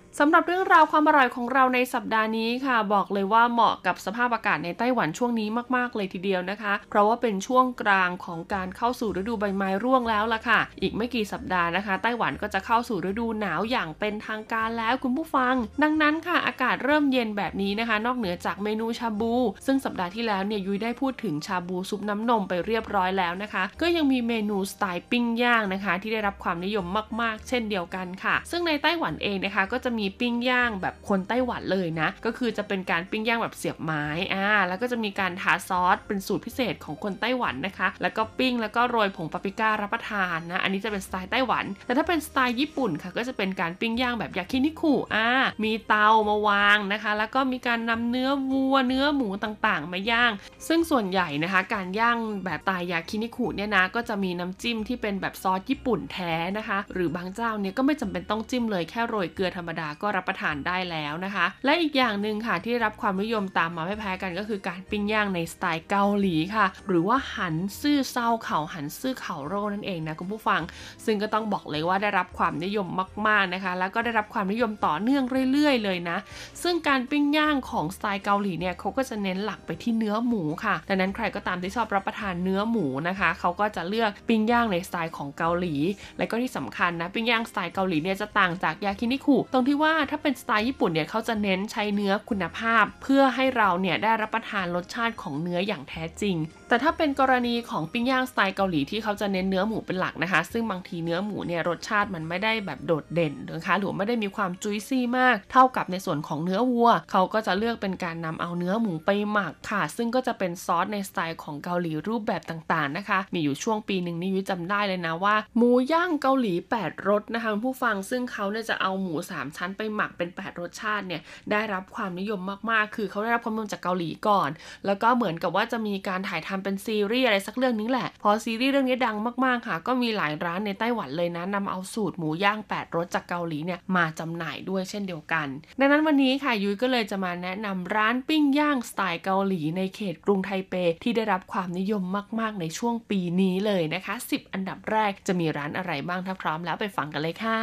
[0.19, 19.33] สำหรับเรื่องราวความอร่อยของเราในสัปดาห์นี้ค่ะ บอกเลยว่าเหมาะกับสภาพอากาศในไต้หวันช่วงนี้มาก ๆ เลยทีเดียวนะคะ เพราะว่าเป็นช่วงกลางของการเข้าสู่ฤดูใบไม้ร่วงแล้วล่ะค่ะ อีกไม่กี่สัปดาห์นะคะ ไต้หวันก็จะเข้าสู่ฤดูหนาวอย่างเป็นทางการแล้วคุณผู้ฟัง ดังนั้นค่ะ อากาศเริ่มเย็นแบบนี้นะคะ นอกเหนือจากเมนูชาบู
[19.65, 26.85] ซึ่งสัปดาห์ที่แล้วเนี่ยยุ้ยได้พูดถึงชาบูซุปน้ำนมไปเรียบร้อยแล้วนะคะ ก็ยังมีเมนูสไตล์ปิ้งย่างนะคะ ที่ได้รับความนิยม
[27.21, 45.29] มาก ๆ เช่นเดียวกันค่ะ ซึ่งในไต้หวันเองนะคะก็จะมีีปิ้งย่างแบบคนไต้หวันเลยนะ ก็คือจะเป็นการปิ้งย่างแบบเสียบไม้อ่าแล้วก็จะมีการทาซอสเป็นสูตรพิเศษของคนไต้หวันนะคะ แล้วก็ปิ้งแล้วก็โรยผงปาปริก้ารับประทานนะ อันนี้จะเป็นสไตล์ไต้หวัน แต่ถ้าเป็นสไตล์ญี่ปุ่นค่ะ ก็จะเป็นการปิ้งย่างแบบยากินิคุอ่า
[45.63, 50.31] มีเตามาวางนะคะ แล้วก็มีการนำเนื้อวัวเนื้อหมูต่างๆ มาย่าง
[50.67, 70.61] ซึ่งส่วนใหญ่นะคะ การย่างแบบสไตล์ยากินิคุเนี่ยนะก็จะมีน้ำจิ้มที่เป็นแบบซอสญี่ปุ่นแท้นะคะ หรือบางเจ้าเนี่ยก็ไม่จำเป็นต้องจิ้มเลยแค่โรยเกลือธรรมดาก็รับประทานได้แล้วนะคะ และอีกอย่างหนึ่งค่ะที่รับความนิยมตามมาไม่แพ้กันก็คือการปิ้งย่างในสไตล์เกาหลีค่ะ หรือว่าหันซื่อเซาเข่าหันซื่อเข่าโร่นั่นเองนะคุณผู้ฟัง
[71.05, 72.87] ซึ่งก็ต้องบอกเลยว่าได้รับความนิยม
[73.27, 76.17] มากๆนะคะ แล้วก็ได้รับความนิยมต่อเนื่องเรื่อย ๆ เลยนะ
[76.63, 85.75] ซึ่งการปิ้งย่างของสไตล์เกาหลีเนี่ยเขาก็จะเน้นหลักไปที่เนื้อหมูค่ะดังนั้นใครก็ตามที่ชอบรับประทานเนื้อหมูนะคะเขาก็จะเลือกปิ้งย่างในสไตล์ของเกาหลี
[86.17, 96.35] และก็ที่สำคัญนะปิ้งย่างสไตล์เกาหลีเนี่ยจะต่างจากยากินิคุตรงที่ว่าถ้าเป็นสไตล์ญี่ปุ่นเนี่ยเขาจะเน้นใช้เนื้อคุณภาพ เพื่อให้เราเนี่ยได้รับประทานรสชาติของเนื้ออย่างแท้จริง
[96.71, 122.39] แต่ถ้าเป็นกรณีของปิ้งย่างสไตล์เกาหลีที่เขาจะเน้นเนื้อหมูเป็นหลักนะคะ ซึ่งบางทีเนื้อหมูเนี่ยรสชาติมันไม่ได้แบบโดดเด่นนะคะหรือไม่ได้มีความจุยซี่มาก เท่ากับในส่วนของเนื้อวัว เขาก็จะเลือกเป็นการนำเอาเนื้อหมูไปหมักค่ะ ซึ่งก็จะเป็นซอสในสไตล์ของเกาหลีรูปแบบต่างๆนะคะ มีอยู่ช่วงปีหนึ่งนี่ยุ้ยจำได้เลยนะว่า หมูย่างเกาหลี 8 รสนะคะคุณผู้ฟังซึ่งเขาเนี่ยจะเอาหมู 3 ชั้นไปหมักเป็น 8 รสชาติเนี่ยได้รับความนิยม
[122.71, 124.49] มากๆ คือเขาได้รับความนิยมจากเกาหลีก่อน
[124.85, 135.47] แล้วก็เหมือนกับว่าจะมีการถ่ายทำเป็นซีรีส์อะไรสักเรื่องนึงแหละ พอซีรีส์เรื่องนี้ดังมากๆค่ะ ก็มีหลายร้านในไต้หวันเลยนะนำเอาสูตรหมูย่าง 8รสจากเกาหลีเนี่ยมาจำหน่ายด้วยเช่นเดียวกัน
[135.79, 142.03] ดังนั้นวันนี้ค่ะยุ้ยก็เลยจะมาแนะนำร้านปิ้งย่างสไตล์เกาหลีในเขตกรุงไทเปที่ได้รับความนิยม
[142.39, 147.59] มากๆในช่วงปีนี้เลยนะคะ 10 อันดับแรกจะมีร้านอะไรบ้างถ้าพร้อมแล้วไปฟังกันเลยค่ะ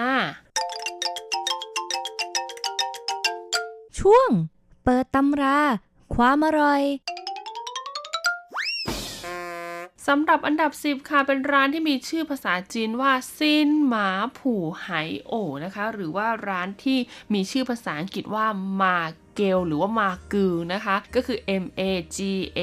[3.98, 4.28] ช่วง
[4.84, 5.58] เปิดตำรา
[6.14, 6.82] ความอร่อย
[10.08, 14.88] สำหรับอันดับ 10 ค่ะ เป็นร้านที่มีชื่อภาษาจีนว่าซินหมาผู่ไห
[15.26, 15.32] โอ
[15.64, 16.98] นะคะ หรือว่าร้านที่
[17.34, 18.46] มีชื่อภาษาอังกฤษว่า
[18.82, 18.98] มา
[19.38, 21.82] เกลหรือว่ามากือนะคะ ก็คือ M A
[22.16, 22.18] G
[22.58, 22.60] A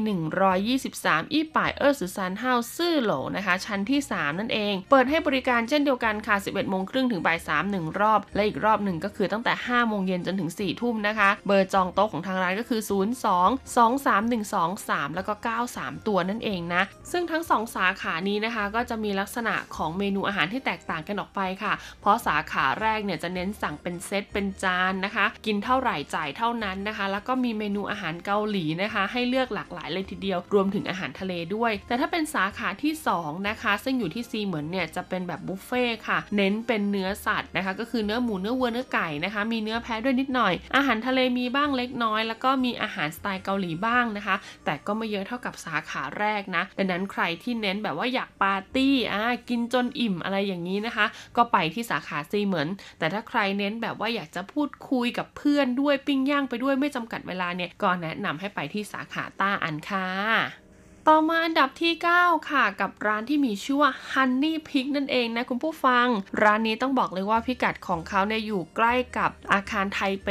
[0.88, 15.16] 123 อีป่ายเออร์สุซานเฮาซื่อโหลนะคะ ชั้นที่ 3 นั่นเอง เปิดให้บริการเช่นเดียวกันค่ะ 11โมงครึ่งถึงบ่าย3หนึ่งรอบ และอีกรอบหนึ่งก็คือตั้งแต่ 5 โมงเย็นจนถึง 4 ทุ่มนะคะ เบอร์จองโต๊ะของทางร้านก็คือ 02 23123
[15.16, 15.34] แล้วก็
[15.70, 36.20] 93 ตัวนั่นเองนะ ซึ่งทั้ง 2 สาขานี้นะคะ ก็จะมีลักษณะของเมนูอาหารที่แตกต่างกันออกไปค่ะ เพราะสาขาแรกเนี่ยจะเน้นสั่งเป็นเซตเป็นจานนะคะ กินเท่าไหร่จ่ายเท่านั้นนะคะ แล้วก็มีเมนูอาหารเกาหลีนะคะ ให้เลือกหลากหลายเลยทีเดียว รวมถึงอาหารทะเลด้วย แต่ถ้าเป็นสาขาที่ 2 นะคะ ซึ่งอยู่ที่ซีเหมือนเนี่ยจะเป็นแบบบุฟเฟ่ต์ค่ะ
[36.36, 51.06] เน้นเป็นเนื้อสัตว์นะคะ ก็คือเนื้อหมูเนื้อวัวเนื้อไก่นะคะ มีเนื้อแพะด้วยนิดหน่อย อาหารทะเลมีบ้างเล็กน้อย แล้วก็มีอาหารสไตล์เกาหลีบ้างนะคะ แต่ก็ไม่เยอะเท่ากับสาขาแรกนะ ดังนั้นใครที่เน้นแบบว่าอยากปาร์ตี้อ่ากินจนอิ่มอะไรอย่างนี้นะคะ
[51.38, 52.68] ก็ไปที่สาขาซีเหมือน
[53.00, 60.67] แต่ถ้าใครเน้นแบบว่าอยากจะพูดคุยกับเพื่อนด้วยปิ้งย่างไปด้วยไม่จำกัดเวลาเนี่ยก็แนะนำให้ไปที่สาขาต้าอันค่ะ
[61.12, 66.08] ต่อมาอันดับที่ 9 ค่ะ กับร้านที่มีชื่อว่า Honey Pig นั่นเองนะคุณผู้ฟัง
[66.42, 70.28] ร้านนี้ต้องบอกเลยว่าพิกัดของเขาเนี่ยอยู่ใกล้กับอาคารไทเป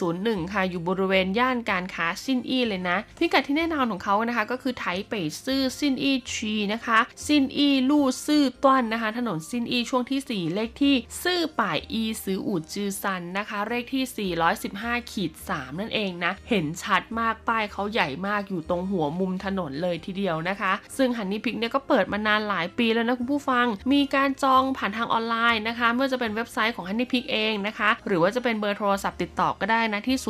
[0.00, 5.14] 101 ค่ะ อยู่บริเวณย่านการค้าซินอี้เลยนะ พิกัดที่แน่นอนของเขานะคะ ก็คือไทเป
[5.44, 14.30] 市信義區นะคะ信義路四段นะคะ ถนนซินอี้ช่วงที่ 4 เลขที่四百一十五之三นะคะ เลขที่
[14.68, 30.26] 415ขีด3นั่นเองนะเห็นชัดมากป้ายเขาใหญ่มากอยู่ตรงหัวมุมถนนเลยทีเดียวนะคะ ซึ่ง Honey Pig เนี่ยก็เปิดมานานหลายปีแล้วนะคุณผู้ฟัง มีการจองผ่านทางออนไลน์นะคะไม่ว่าจะเป็นเว็บไซต์ของ Honey Pig เองนะคะ หรือว่าจะเป็นเบอร์โทรศัพท์ติดต่อก็ได้นะที่ 02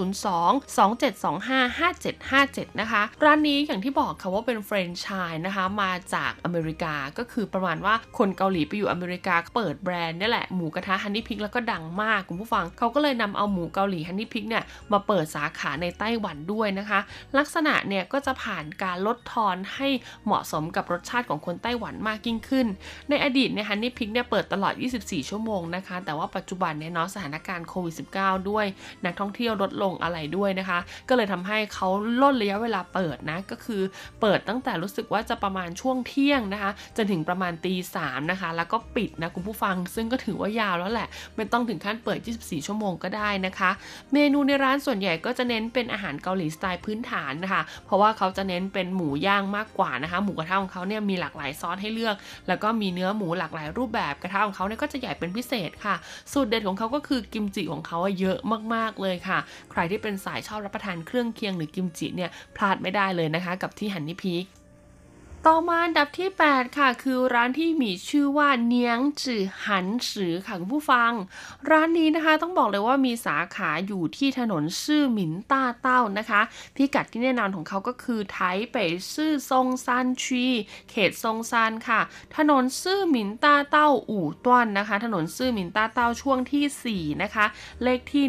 [0.77, 17.01] 2725 5757 นะคะ ร้านนี้อย่างที่บอกค่ะว่าเป็นแฟรนไชส์นะคะมาจากอเมริกาก็คือประมาณว่าคนเกาหลีไปอยู่อเมริกาเปิดแบรนด์นี่แหละหมูกระทะ Honey Pig แล้วก็ดังมากคุณผู้ฟังเขาก็เลยนำเอาหมูเกาหลี Honey Pig เนี่ยมาเปิดสาขาในไต้หวันด้วยนะคะ
[17.39, 19.89] ลักษณะเนี่ยก็จะผ่านการลดทอนให้
[20.27, 22.67] เหมาะสมกับรสชาติของคนไต้หวันมากยิ่งขึ้น
[23.11, 28.67] ในอดีตเนี่ย Honey Pig เนี่ยเปิดตลอด 24 ชั่วโมงนะคะ แต่ว่าปัจจุบันเนี่ยเนาะสถานการณ์โควิด -19 ด้วย
[29.05, 31.89] นักท่องเที่ยวลดลงอะไรด้วยนะคะ ก็เลยทำให้เขา
[32.23, 33.83] ล่นระยะเวลาเปิดนะ ก็คือ
[34.21, 43.71] เปิดตั้งแต่รู้สึกว่าจะประมาณช่วงเที่ยงนะคะจนถึงประมาณตีสามนะคะ แล้วก็ปิดนะคุณผู้ฟัง ซึ่งก็ถือว่ายาวแล้วแหละ ไม่ต้องถึงขั้นเปิด 24 ชั่วโมงก็ได้นะคะ
[44.13, 52.17] เมนูในร้านส่วนใหญ่ก็จะเน้นเป็นอาหารเกาหลีสไตล์พื้นฐานนะคะ เพราะว่าเขาจะเน้นเป็นหมูย่างมากกว่านะคะ หมูกระทะของเขาเนี่ยมีหลากหลายซอสให้เลือก
[52.49, 55.95] แล้วก็มีเนื้อหมูหลากหลายรูปแบบกระทะของเขาเนี่ยก็จะใหญ่เป็นพิเศษค่ะ
[56.33, 58.39] สูตรเด็ดของเขาก็คือกิมจิของเขาเยอะ
[58.75, 59.39] มากๆเลยค่ะ
[59.71, 64.45] ใครที่เป็นสายชอบรับประทานเครื่องเคียงหรือกิมจิเนี่ยพลาดไม่ได้เลยนะคะ กับที่ฮันนี่พีค
[65.51, 71.13] ต่อมาอันดับที่ 8 ค่ะ คือร้านที่มีชื่อว่าเนียงจือหันสือค่ะคุณผู้ฟัง
[71.71, 76.41] ร้านนี้นะคะต้องบอกเลยว่ามีสาขาอยู่ที่ถนนซื่อหมินต้าเต้านะคะ
[76.77, 78.39] พิกัดที่แน่นอนของเขาก็คือไท
[78.73, 78.77] เป
[79.15, 80.47] ซื่อซงซานชี
[80.91, 82.01] เขตซงซานค่ะ
[82.37, 87.47] ถนนซื่อหมินต้าเต้าอู่ต้วนนะคะ ถนนซื่อหมินต้าเต้าช่วงที่ 4 นะคะ
[87.83, 88.25] เลขที่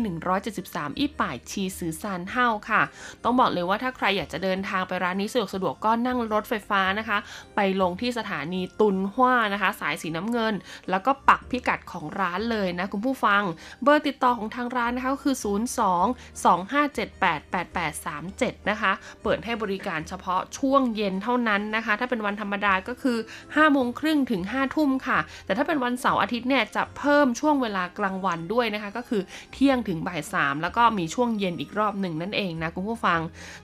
[0.47, 2.81] 173 อีป่ายชีซือซานเฮาค่ะ
[3.23, 7.06] ต้องบอกเลยว่าถ้าใครอยากจะเดินทางไปร้านนี้สะดวกสะดวกก็นั่งรถไฟฟ้านะคะ
[7.55, 10.53] ไปลงที่สถานีตุนฮว่านะคะ สายสีน้ำเงิน
[10.89, 13.43] แล้วก็ปักพิกัดของร้านเลยนะคุณผู้ฟัง
[13.83, 15.47] เบอร์ติดต่อของทางร้านนะคะก็คือ 02
[16.45, 18.91] 2578 8837 นะคะ
[19.23, 29.21] เปิดให้บริการเฉพาะช่วงเย็นเท่านั้นนะคะ ถ้าเป็นวันธรรมดาก็คือ5โมงครึ่งถึง5ทุ่มค่ะ แต่ถ้าเป็นวันเสาร์อาทิตย์เนี่ยจะเพิ่มช่วงเวลากลางวันด้วยนะคะ ก็คือ
[29.53, 33.19] เที่ยงถึงบ่าย3แล้วก็มีช่วงเย็นอีกรอบหนึ่งนั่นเองนะคุณผู้ฟัง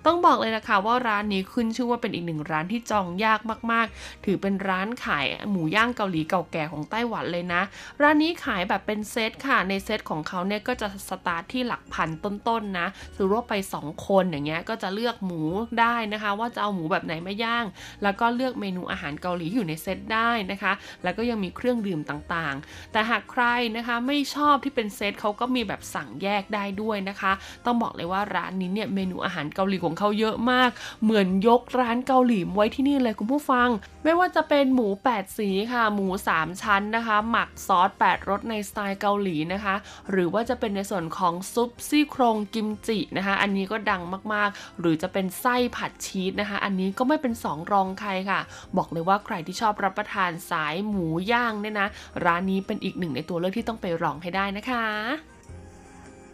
[0.05, 3.32] ต้องบอกเลยนะคะว่าร้านนี้ขึ้นชื่อว่าเป็นอีกหนึ่งร้านที่จองยาก
[3.71, 7.61] มากๆ ถือเป็นร้านขายหมูย่างเกาหลีเก่าแก่ของไต้หวันเลยนะ
[8.01, 15.41] ร้านนี้ขายแบบเป็นเซตค่ะ ในเซตของเขาเนี่ยก็จะสตาร์ทที่หลักพันต้นๆนะสมมติว่าไป 2 คนอย่างเงี้ยก็จะเลือกหมู
[15.79, 17.65] ได้นะคะ ว่าจะเอาหมูแบบไหนมาย่าง
[18.03, 20.73] แล้วก็เลือกเมนูอาหารเกาหลีอยู่ในเซตได้นะคะ
[21.03, 23.43] แล้วก็ยังมีเครื่องดื่มต่างๆ แต่หากใคร
[23.77, 27.31] นะคะไม่ชอบที่เป็นเซตเขาก็มีแบบสั่งแยกได้ด้วยนะคะ
[27.65, 30.69] ต้องบอกเลยว่าร้านนี้เนี่ยเมนูอาหารเกาหลีของเขาเยอะมาก
[31.03, 33.69] เหมือนยกร้านเกาหลีไว้ที่นี่เลยคุณผู้ฟัง
[34.03, 39.75] ไม่ว่าจะเป็นหมู 8 สีค่ะ หมู 3 ชั้นนะคะ หมักซอส 8รสในสไตล์เกาหลีนะคะ
[40.11, 44.01] หรือว่าจะเป็นในส่วนของซุปซี่โครงกิมจินะคะ อันนี้ก็ดัง
[44.33, 48.39] มากๆ หรือจะเป็นไส้ผัดชีสนะคะ อันนี้ก็ไม่เป็นสองรองใครค่ะ
[48.77, 51.87] บอกเลยว่าใครที่ชอบรับประทานสายหมูย่างเนี่ยนะ
[52.25, 55.32] ร้านนี้เป็นอีกหนึ่งในตัวเลือกที่ต้องไปลองให้ได้นะคะ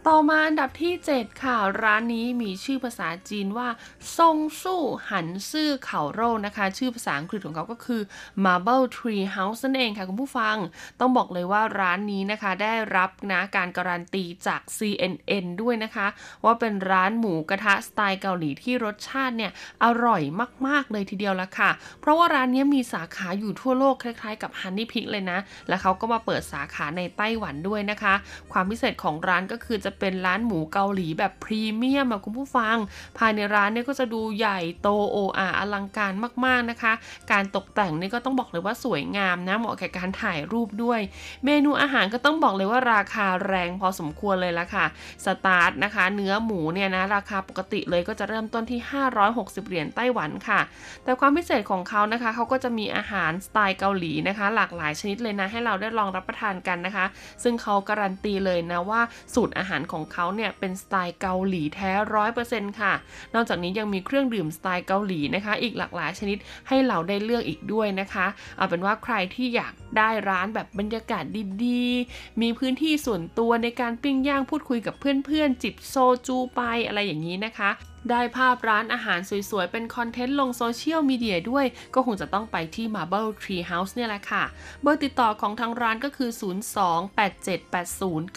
[0.08, 3.68] ต่อมาอันดับที่ 7 ค่ะ ร้านนี้มีชื่อภาษาจีนว่า
[4.16, 8.02] ซงสู้หันซื่อเขาโร่นะคะ ชื่อภาษาอังกฤษของเขาก็คือ
[8.44, 10.56] Marble Tree House นั่นเองค่ะ คุณผู้ฟัง
[11.00, 16.06] ต้องบอกเลยว่าร้านนี้นะคะได้รับนะการการันตีจาก CNN ด้วยนะคะ
[16.44, 19.52] ว่าเป็นร้านหมูกระทะสไตล์เกาหลีที่รสชาติเนี่ย
[19.84, 20.22] อร่อย
[20.66, 21.70] มาก ๆ เลยทีเดียวละค่ะ
[22.00, 25.38] เพราะว่าร้านนี้มีสาขาอยู่ทั่วโลกคล้ายๆ กับ Honey Pig เลยนะ
[25.68, 28.14] และเขาก็มาเปิดสาขาในไต้หวันด้วยนะคะ
[28.52, 32.76] ความพิเศษของร้านก็คือจะเป็นร้านหมูเกาหลีแบบพรีเมียมอะคุณผู้ฟัง
[33.18, 36.12] ภายในร้านเนี่ยก็จะดูใหญ่โตโออาอลังการ
[36.44, 36.92] มากๆนะคะ
[37.32, 41.00] การตกแต่งนี่ก็ต้องบอกเลยว่าสวยงามนะเหมาะแก่การถ่ายรูปด้วย
[41.44, 44.86] เมนูอาหารก็ต้องบอกเลยว่าราคาแรงพอสมควรเลยละค่ะ
[45.24, 48.80] สตาร์ทนะคะ เนื้อหมูเนี่ยนะราคาปกติเลยก็จะเริ่มต้นที่
[49.24, 50.60] 560 เหรียญไต้หวันค่ะ
[51.04, 57.06] แต่ความพิเศษของเขานะคะเขาก็จะมีอาหารสไตล์เกาหลีนะคะ หลากหลายชนิดเลยนะให้เราได้ลองรับประทานกันนะคะ
[57.42, 59.00] ซึ่งเขาการันตีเลยนะว่า
[59.34, 62.92] สูตรอาหารของเขาเนี่ยเป็นสไตล์เกาหลีแท้ร้อยเปอร์เซ็นต์ค่ะ
[63.34, 68.26] นอกจากนี้ยังมีเครื่องดื่มสไตล์เกาหลีนะคะ อีกหลากหลายชนิดให้เราได้เลือกอีกด้วยนะคะ
[68.56, 71.24] เอาเป็นว่าใครที่อยากได้ร้านแบบบรรยากาศ
[71.64, 75.94] ดีๆ มีพื้นที่ส่วนตัวในการปิ้งย่างพูดคุยกับเพื่อนๆ จิบโซ
[76.26, 77.70] จูไปอะไรอย่างนี้นะคะ
[78.08, 79.20] ได้ภาพร้านอาหาร
[79.50, 84.44] สวยๆ เป็นคอนเทนต์ลงโซเชียลมีเดียด้วย ก็คงจะต้องไปที่ Marble Tree House เนี่ยแหละค่ะ
[84.82, 86.30] เบอร์ติดต่อของทางร้านก็คือ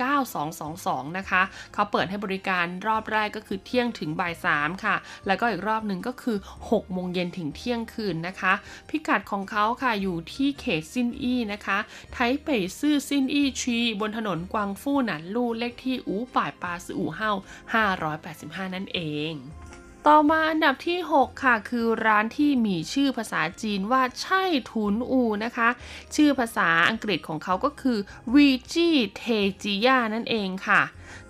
[0.02, 1.42] 02-8780-9222 นะคะ
[1.74, 4.96] เขาเปิดให้บริการรอบแรกก็คือเที่ยงถึงบ่าย3ค่ะ
[5.28, 8.54] แล้วก็อีกรอบหนึ่งก็คือ 6 โมงเย็นถึงเที่ยงคืนนะคะ
[8.90, 11.78] พิกัดของเขาค่ะอยู่ที่เขตซินอี้นะคะ
[12.14, 17.32] ไทเป่ซื่อซินอี้ทรีบนถนนกวางฟู่หนันลู่เลขที่อูป่ายปาซืออูเฮา
[18.04, 19.02] 585 นั่นเอ
[19.32, 19.34] ง
[20.08, 25.70] ต่อมาอันดับที่ 6 ค่ะ คือร้านที่มีชื่อภาษาจีนว่าใช่ทุนอูนะคะ
[26.16, 27.98] ชื่อภาษาอังกฤษของเขาก็คือ
[28.34, 29.24] วีจีเท
[29.64, 30.82] จิยานั่นเองค่ะ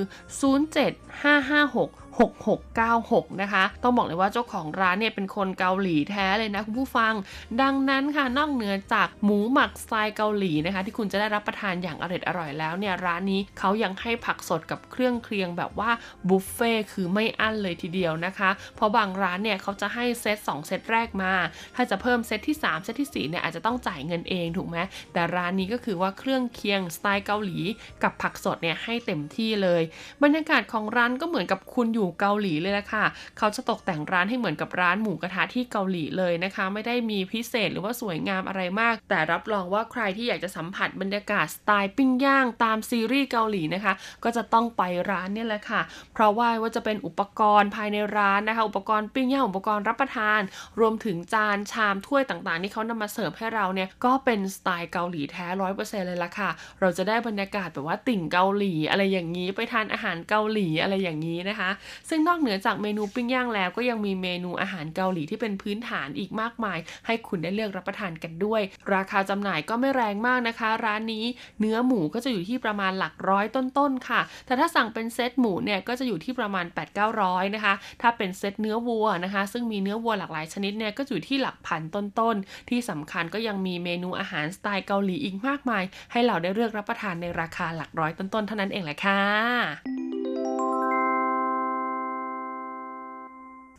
[0.81, 7.13] 07556 6696 นะคะ ต้องบอกเลยว่าเจ้าของร้านเนี่ยเป็นคนเกาหลีแท้เลยนะคุณผู้ฟัง
[7.61, 15.91] ดังนั้นค่ะนอกเหนือจากหมูหมักสไตล์เกาหลีนะคะ ที่คุณจะได้รับประทานอย่างอร่อยอร่อยแล้วเนี่ยร้านนี้เขายังให้ผักสดกับเครื่องเคียงแบบว่า
[16.29, 21.33] บุฟเฟ่คือไม่อั้นเลยทีเดียวนะคะ เพราะบางร้านเนี่ยเขาจะให้เซต2 เซตแรกมา
[21.75, 24.77] ถ้าจะเพิ่มเซตที่ 3 เซตที่ 4 เนี่ยอาจจะต้องจ่ายเงินเองถูกไหม
[25.13, 27.57] แต่ร้านนี้ก็คือว่าเครื่องเคียงสไตล์เกาหลี
[28.03, 29.81] กับผักสดเนี่ยให้เต็มที่เลย
[30.23, 33.05] บรรยากาศของร้านก็เหมือนกับคุณอยู่เกาหลีเลยละค่ะ
[33.37, 43.93] เขาจะตกแต่งร้านให้เหมือนกับร้านหมูกระทะที่เกาหลีเลยนะคะ ไม่ได้มีพิเศษหรือว่าสวยงามอะไรมาก แต่รับรองว่าใครที่อยากจะสัมผัสบรรยากาศสไตล์ปิ้งย่างตามซีรีส์เกาหลีนะคะ
[44.23, 45.81] ก็จะต้องไปร้านเนี่ยแหละค่ะ
[46.13, 50.41] เพราะว่าว่าจะเป็นอุปกรณ์ภายในร้านนะคะ อุปกรณ์ปิ้งย่างอุปกรณ์รับประทาน
[50.79, 56.49] รวมถึงจานชามถ้วยต่างๆ ที่เขานำมาเสิร์ฟให้เราเนี่ยก็เป็นสไตล์เกาหลีแท้ร้อยเปอร์เซ็นต์เลยละค่ะ
[56.81, 61.69] เราจะได้บรรยากาศแบบว่าติ่งเกาหลีอะไรอย่างนี้ไปทานอาหารเกาหลีอะไรอย่างนี้นะคะ
[62.09, 68.61] ซึ่งนอกเหนือจากเมนูปิ้งย่างแล้วก็ยังมีเมนูอาหารเกาหลีที่เป็นพื้นฐานอีกมากมาย ให้คุณได้เลือกรับประทานกันด้วย
[68.93, 71.25] ราคาจำหน่ายก็ไม่แรงมากนะคะ ร้านนี้
[71.59, 89.21] เนื้อหมูก็จะอยู่ที่ประมาณหลักร้อยต้นๆค่ะ แต่ถ้าสั่งเป็นเซตหมูเนี่ยก็จะอยู่ที่ประมาณ 8 9 0 0นะคะ ถ้าเป็นเซตเนื้อวัวนะคะ ซึ่งมีเนื้อวัวหลากหลายชนิดเนี่ยก็อยู่ที่หลักพันต้นๆ ที่สำคัญก็ยังมีเมนูอาหารสไตล์เกาหลีอีกมากมาย ให้เราได้ได้เลือกรับประทานในราคาหลักร้อยต้นๆ เท่านั้นเองแหละค่ะ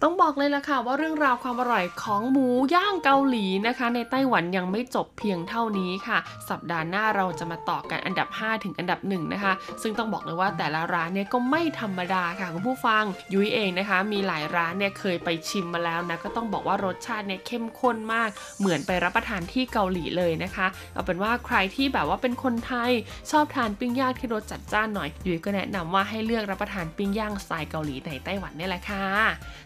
[0.03, 6.19] ต้องบอกเลยล่ะค่ะว่าเรื่องราวความอร่อยของหมูย่างเกาหลีนะคะ ในไต้หวันยังไม่จบเพียงเท่านี้ค่ะ
[6.51, 18.29] สัปดาห์หน้าเราจะมาต่อกันอันดับ 5 ถึงอันดับ1นะคะ ซึ่งต้องบอกเลยว่าแต่ละร้านเนี่ยก็ไม่ธรรมดาค่ะคุณผู้ฟังยุ้ยเองนะคะ มีหลายร้านเนี่ยเคยไปชิมมาแล้วนะก็ต้องบอกว่ารสชาติเนี่ยเข้มข้นมาก
[18.61, 22.91] เหมือนไปรับประทานที่เกาหลีเลยนะคะเอาเป็นว่าใครที่แบบว่าเป็นคนไทย
[23.31, 29.07] ชอบทานปิ้งย่างที่รสจัดจ้านหน่อยยุ้ยก็แนะนำว่าให้เลือกรับประทานปิ้งย่างสไตล์เกาหลีในไต้หวันนี่แหละค่ะ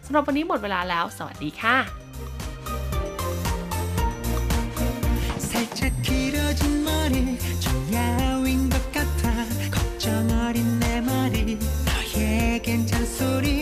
[0.05, 1.77] สำหรับรับวันนี้หมดเวลาแล้ว สวัสดีค่ะ
[5.47, 5.49] 살
[5.79, 6.07] 짝 길
[6.43, 7.15] 어진 머리
[7.63, 7.65] 좀
[7.95, 7.97] 야
[8.45, 9.33] 윈 것 같아
[9.73, 10.05] 걱정
[10.41, 11.09] 어린 내 말
[11.39, 11.57] 이
[11.87, 12.23] 너에
[12.65, 13.60] 겐 잔소리